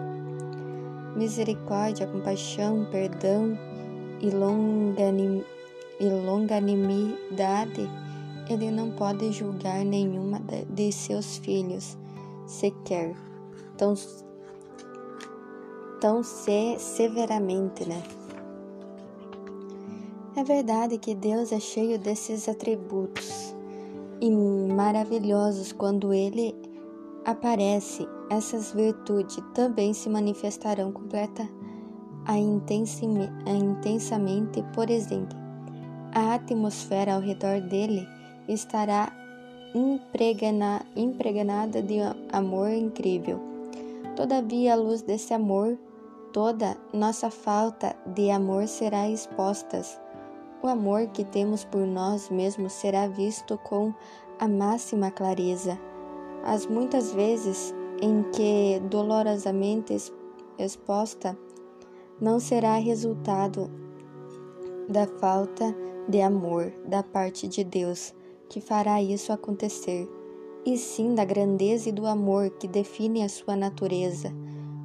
misericórdia, 1.13 2.07
compaixão, 2.07 2.87
perdão 2.89 3.59
e 4.21 4.29
longanimidade, 5.99 7.89
ele 8.49 8.71
não 8.71 8.91
pode 8.91 9.29
julgar 9.33 9.83
nenhuma 9.83 10.39
de 10.69 10.89
seus 10.93 11.37
filhos 11.39 11.97
sequer 12.45 13.13
tão, 13.75 13.93
tão 15.99 16.23
se, 16.23 16.79
severamente, 16.79 17.85
né? 17.85 18.01
É 20.33 20.45
verdade 20.45 20.97
que 20.97 21.13
Deus 21.13 21.51
é 21.51 21.59
cheio 21.59 21.99
desses 21.99 22.47
atributos 22.47 23.56
e 24.21 24.29
maravilhosos 24.29 25.71
quando 25.71 26.13
ele 26.13 26.55
aparece, 27.25 28.07
essas 28.29 28.71
virtudes 28.71 29.39
também 29.53 29.93
se 29.93 30.09
manifestarão 30.09 30.91
completa 30.91 31.47
a 32.25 32.37
intensamente, 32.37 34.63
por 34.73 34.89
exemplo, 34.89 35.37
a 36.13 36.33
atmosfera 36.33 37.15
ao 37.15 37.21
redor 37.21 37.61
dele 37.61 38.05
estará 38.47 39.11
impregna, 39.73 40.81
impregnada 40.95 41.81
de 41.81 41.97
amor 42.31 42.69
incrível. 42.69 43.39
Todavia, 44.15 44.73
a 44.73 44.75
luz 44.75 45.01
desse 45.01 45.33
amor, 45.33 45.77
toda 46.33 46.77
nossa 46.93 47.29
falta 47.29 47.95
de 48.07 48.31
amor 48.31 48.67
será 48.67 49.09
exposta. 49.09 49.81
O 50.61 50.67
amor 50.67 51.07
que 51.07 51.23
temos 51.23 51.63
por 51.63 51.85
nós 51.85 52.29
mesmos 52.29 52.73
será 52.73 53.07
visto 53.07 53.57
com 53.59 53.93
a 54.39 54.47
máxima 54.47 55.11
clareza. 55.11 55.79
As 56.43 56.65
muitas 56.65 57.13
vezes 57.13 57.73
em 58.01 58.23
que 58.31 58.79
dolorosamente 58.89 59.95
exposta 60.57 61.37
não 62.19 62.39
será 62.39 62.77
resultado 62.77 63.69
da 64.89 65.05
falta 65.19 65.75
de 66.07 66.21
amor 66.21 66.71
da 66.87 67.03
parte 67.03 67.47
de 67.47 67.63
Deus 67.63 68.13
que 68.49 68.61
fará 68.61 69.01
isso 69.01 69.33
acontecer, 69.33 70.09
e 70.65 70.77
sim 70.77 71.13
da 71.13 71.25
grandeza 71.25 71.89
e 71.89 71.91
do 71.91 72.05
amor 72.05 72.49
que 72.51 72.67
define 72.67 73.23
a 73.23 73.29
sua 73.29 73.55
natureza. 73.55 74.31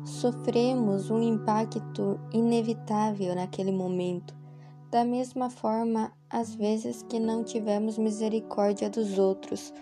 Sofremos 0.05 1.11
um 1.11 1.23
impacto 1.23 2.19
inevitável 2.33 3.35
naquele 3.35 3.71
momento, 3.71 4.35
da 4.93 5.05
mesma 5.07 5.49
forma, 5.49 6.13
às 6.29 6.55
vezes 6.55 7.03
que 7.09 7.19
não 7.19 7.43
tivemos 7.43 7.97
misericórdia 7.97 8.91
dos 8.91 9.19
outros, 9.19 9.73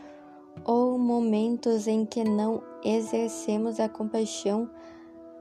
ou 0.65 0.97
momentos 0.97 1.89
em 1.89 2.07
que 2.07 2.23
não 2.23 2.63
exercemos 2.85 3.81
a 3.81 3.89
compaixão, 3.89 4.71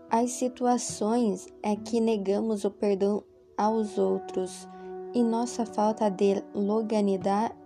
as 0.10 0.32
situações 0.32 1.48
é 1.62 1.76
que 1.76 2.02
negamos 2.02 2.66
o 2.66 2.72
perdão 2.72 3.24
aos 3.56 4.00
outros 4.00 4.68
e 5.14 5.22
nossa 5.22 5.68
falta 5.68 6.10
de 6.10 6.44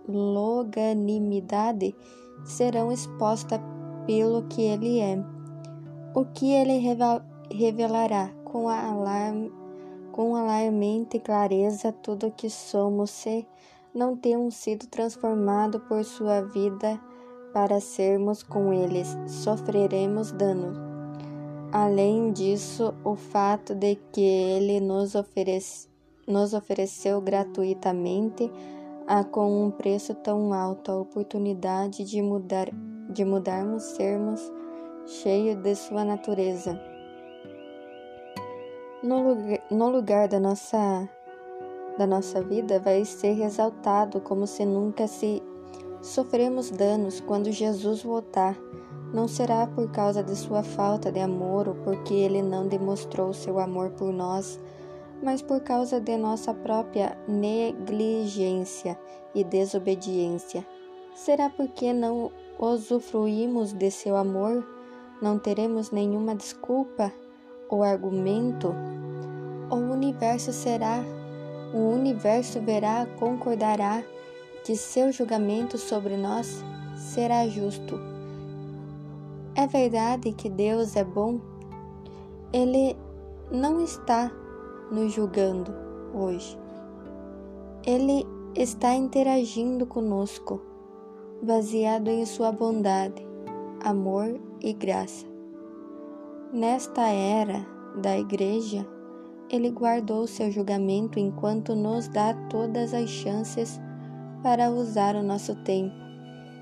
loganimidade 0.06 1.96
serão 2.44 2.92
expostas 2.92 3.60
pelo 4.06 4.42
que 4.48 4.60
ele 4.60 4.98
é. 4.98 5.24
O 6.14 6.26
que 6.26 6.52
ele 6.52 6.78
revelará 7.50 8.28
com, 8.44 8.68
alarme, 8.68 9.50
com 10.14 10.36
alarmente 10.36 11.18
clareza 11.18 11.90
tudo 11.90 12.28
o 12.28 12.30
que 12.30 12.48
somos 12.48 13.10
se 13.10 13.44
não 13.92 14.16
temos 14.16 14.54
sido 14.54 14.86
transformados 14.86 15.82
por 15.88 16.04
sua 16.04 16.40
vida 16.40 17.00
para 17.52 17.80
sermos 17.80 18.40
com 18.40 18.72
eles, 18.72 19.08
sofreremos 19.26 20.30
dano. 20.30 20.72
Além 21.72 22.30
disso, 22.30 22.94
o 23.02 23.16
fato 23.16 23.74
de 23.74 23.96
que 24.12 24.20
ele 24.20 24.78
nos 24.78 25.16
oferece 25.16 25.88
nos 26.28 26.54
ofereceu 26.54 27.20
gratuitamente 27.20 28.48
a 29.08 29.24
com 29.24 29.66
um 29.66 29.70
preço 29.72 30.14
tão 30.14 30.52
alto 30.52 30.92
a 30.92 30.96
oportunidade 30.96 32.04
de 32.04 32.22
mudar 32.22 32.70
de 33.10 33.24
mudarmos 33.24 33.82
sermos 33.82 34.40
cheios 35.06 35.60
de 35.60 35.74
sua 35.74 36.04
natureza. 36.04 36.93
No 39.04 39.22
lugar, 39.22 39.60
no 39.70 39.90
lugar 39.90 40.28
da 40.28 40.40
nossa 40.40 41.06
da 41.98 42.06
nossa 42.06 42.40
vida 42.40 42.80
vai 42.80 43.04
ser 43.04 43.38
exaltado 43.38 44.18
como 44.18 44.46
se 44.46 44.64
nunca 44.64 45.06
se 45.06 45.42
sofremos 46.00 46.70
danos 46.70 47.20
quando 47.20 47.52
Jesus 47.52 48.02
voltar. 48.02 48.56
Não 49.12 49.28
será 49.28 49.66
por 49.66 49.90
causa 49.90 50.22
de 50.22 50.34
sua 50.34 50.62
falta 50.62 51.12
de 51.12 51.20
amor 51.20 51.68
ou 51.68 51.74
porque 51.74 52.14
ele 52.14 52.40
não 52.40 52.66
demonstrou 52.66 53.34
seu 53.34 53.58
amor 53.58 53.90
por 53.90 54.10
nós 54.10 54.58
mas 55.22 55.42
por 55.42 55.60
causa 55.60 56.00
de 56.00 56.16
nossa 56.16 56.52
própria 56.54 57.16
negligência 57.28 58.98
e 59.34 59.44
desobediência. 59.44 60.66
Será 61.14 61.48
porque 61.50 61.92
não 61.92 62.32
usufruímos 62.58 63.74
de 63.74 63.90
seu 63.90 64.16
amor? 64.16 64.66
Não 65.20 65.38
teremos 65.38 65.90
nenhuma 65.90 66.34
desculpa 66.34 67.12
ou 67.68 67.82
argumento? 67.82 68.74
O 69.70 69.76
universo 69.76 70.52
será, 70.52 71.02
o 71.72 71.78
universo 71.90 72.60
verá, 72.60 73.06
concordará 73.18 74.02
que 74.64 74.76
seu 74.76 75.12
julgamento 75.12 75.76
sobre 75.76 76.16
nós 76.16 76.64
será 76.96 77.46
justo. 77.48 77.98
É 79.54 79.66
verdade 79.66 80.32
que 80.32 80.48
Deus 80.48 80.96
é 80.96 81.04
bom? 81.04 81.40
Ele 82.52 82.96
não 83.50 83.82
está 83.82 84.30
nos 84.90 85.12
julgando 85.12 85.72
hoje. 86.14 86.58
Ele 87.86 88.26
está 88.54 88.94
interagindo 88.94 89.86
conosco, 89.86 90.60
baseado 91.42 92.08
em 92.08 92.24
Sua 92.24 92.50
bondade, 92.52 93.26
amor 93.84 94.40
e 94.60 94.72
graça. 94.72 95.33
Nesta 96.54 97.08
era 97.08 97.66
da 97.96 98.16
Igreja, 98.16 98.86
Ele 99.50 99.72
guardou 99.72 100.24
seu 100.24 100.52
julgamento 100.52 101.18
enquanto 101.18 101.74
nos 101.74 102.06
dá 102.06 102.32
todas 102.48 102.94
as 102.94 103.10
chances 103.10 103.80
para 104.40 104.70
usar 104.70 105.16
o 105.16 105.22
nosso 105.24 105.56
tempo 105.64 105.96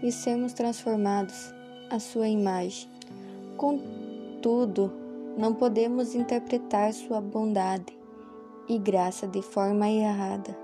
e 0.03 0.11
sermos 0.11 0.55
transformados 0.55 1.53
à 1.91 1.99
Sua 1.99 2.27
imagem. 2.27 2.89
Contudo, 3.59 4.91
não 5.37 5.53
podemos 5.53 6.15
interpretar 6.15 6.95
Sua 6.95 7.21
bondade 7.21 7.95
e 8.71 8.79
graça 8.79 9.27
de 9.27 9.43
forma 9.43 9.91
errada. 9.91 10.57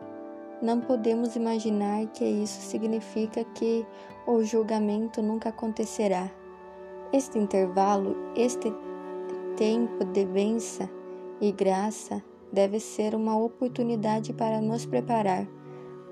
Não 0.62 0.80
podemos 0.80 1.36
imaginar 1.36 2.06
que 2.14 2.24
isso 2.24 2.62
significa 2.62 3.44
que 3.44 3.84
o 4.26 4.42
julgamento 4.42 5.20
nunca 5.20 5.50
acontecerá. 5.50 6.30
Este 7.12 7.38
intervalo, 7.38 8.16
este 8.34 8.72
tempo 9.58 10.04
de 10.04 10.24
bênção 10.24 10.88
e 11.40 11.50
graça 11.50 12.22
deve 12.52 12.78
ser 12.78 13.12
uma 13.16 13.36
oportunidade 13.36 14.32
para 14.32 14.60
nos 14.60 14.86
preparar 14.86 15.48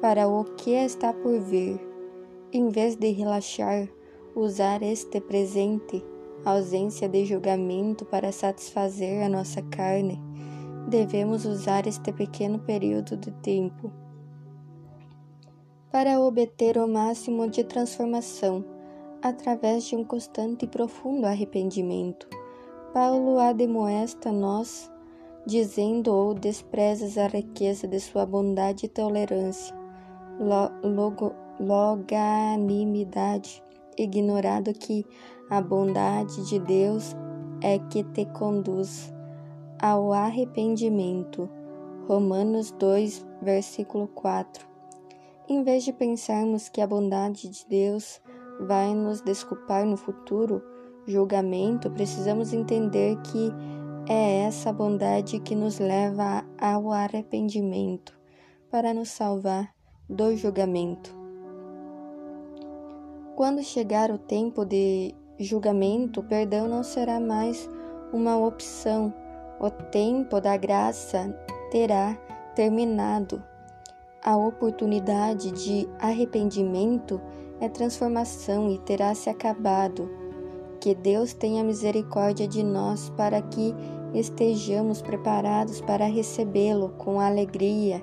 para 0.01 0.27
o 0.27 0.43
que 0.43 0.73
está 0.73 1.13
por 1.13 1.39
vir. 1.39 1.81
Em 2.53 2.69
vez 2.71 2.97
de 2.97 3.09
relaxar, 3.13 3.89
usar 4.35 4.83
este 4.83 5.21
presente, 5.21 6.05
ausência 6.45 7.09
de 7.09 7.25
julgamento 7.25 8.05
para 8.05 8.33
satisfazer 8.33 9.25
a 9.25 9.29
nossa 9.29 9.63
carne 9.63 10.21
devemos 10.89 11.45
usar 11.45 11.87
este 11.87 12.13
pequeno 12.13 12.59
período 12.59 13.17
de 13.17 13.31
tempo 13.31 13.93
para 15.93 16.21
obter 16.21 16.79
o 16.79 16.89
máximo 16.89 17.49
de 17.49 17.63
transformação 17.63 18.65
através 19.23 19.85
de 19.85 19.95
um 19.95 20.03
constante 20.03 20.65
e 20.65 20.69
profundo 20.69 21.27
arrependimento. 21.27 22.29
Paulo 22.97 23.39
admoesta 23.39 24.33
nós, 24.33 24.91
dizendo 25.45 26.15
ou 26.15 26.33
desprezas 26.33 27.19
a 27.19 27.27
riqueza 27.27 27.87
de 27.87 28.01
sua 28.01 28.25
bondade 28.25 28.87
e 28.87 28.89
tolerância, 28.89 29.77
logo, 30.83 31.35
loganimidade, 31.61 33.63
ignorado 33.99 34.73
que 34.73 35.05
a 35.51 35.61
bondade 35.61 36.49
de 36.49 36.59
Deus 36.59 37.15
é 37.61 37.79
que 37.79 38.03
te 38.03 38.25
conduz 38.25 39.13
ao 39.79 40.15
arrependimento. 40.15 41.51
Romanos 42.09 42.71
2, 42.79 43.27
versículo 43.43 44.09
4. 44.09 44.67
Em 45.47 45.63
vez 45.63 45.85
de 45.85 45.93
pensarmos 45.93 46.71
que 46.71 46.81
a 46.81 46.87
bondade 46.87 47.51
de 47.51 47.67
Deus 47.69 48.23
vai 48.59 48.95
nos 48.95 49.21
desculpar 49.21 49.85
no 49.85 49.99
futuro 49.99 50.76
julgamento, 51.07 51.91
precisamos 51.91 52.53
entender 52.53 53.17
que 53.23 53.53
é 54.09 54.41
essa 54.45 54.73
bondade 54.73 55.39
que 55.41 55.55
nos 55.55 55.79
leva 55.79 56.45
ao 56.61 56.93
arrependimento 56.93 58.19
para 58.71 58.93
nos 58.93 59.11
salvar 59.11 59.75
do 60.09 60.37
julgamento. 60.37 61.15
Quando 63.35 63.63
chegar 63.63 64.11
o 64.11 64.19
tempo 64.19 64.65
de 64.65 65.15
julgamento, 65.39 66.21
o 66.21 66.25
perdão 66.25 66.69
não 66.69 66.83
será 66.83 67.21
mais 67.21 67.69
uma 68.13 68.37
opção 68.39 69.13
o 69.59 69.71
tempo 69.71 70.39
da 70.39 70.57
graça 70.57 71.35
terá 71.71 72.15
terminado. 72.55 73.43
A 74.23 74.37
oportunidade 74.37 75.51
de 75.51 75.89
arrependimento 75.99 77.21
é 77.61 77.69
transformação 77.69 78.71
e 78.71 78.79
terá 78.79 79.15
se 79.15 79.31
acabado 79.31 80.11
que 80.87 80.95
Deus 80.95 81.33
tenha 81.33 81.65
misericórdia 81.65 82.47
de 82.47 82.63
nós 82.63 83.11
para 83.17 83.43
que 83.43 83.75
estejamos 84.15 85.03
preparados 85.03 85.81
para 85.81 86.07
recebê-lo 86.07 86.91
com 86.91 87.19
alegria 87.19 88.01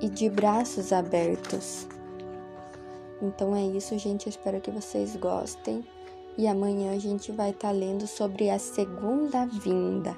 e 0.00 0.08
de 0.08 0.30
braços 0.30 0.94
abertos. 0.94 1.86
Então 3.20 3.54
é 3.54 3.60
isso, 3.60 3.98
gente. 3.98 4.30
Espero 4.30 4.62
que 4.62 4.70
vocês 4.70 5.14
gostem. 5.14 5.84
E 6.38 6.46
amanhã 6.46 6.94
a 6.94 6.98
gente 6.98 7.30
vai 7.32 7.50
estar 7.50 7.68
tá 7.68 7.74
lendo 7.74 8.06
sobre 8.06 8.48
a 8.48 8.58
segunda 8.58 9.44
vinda. 9.44 10.16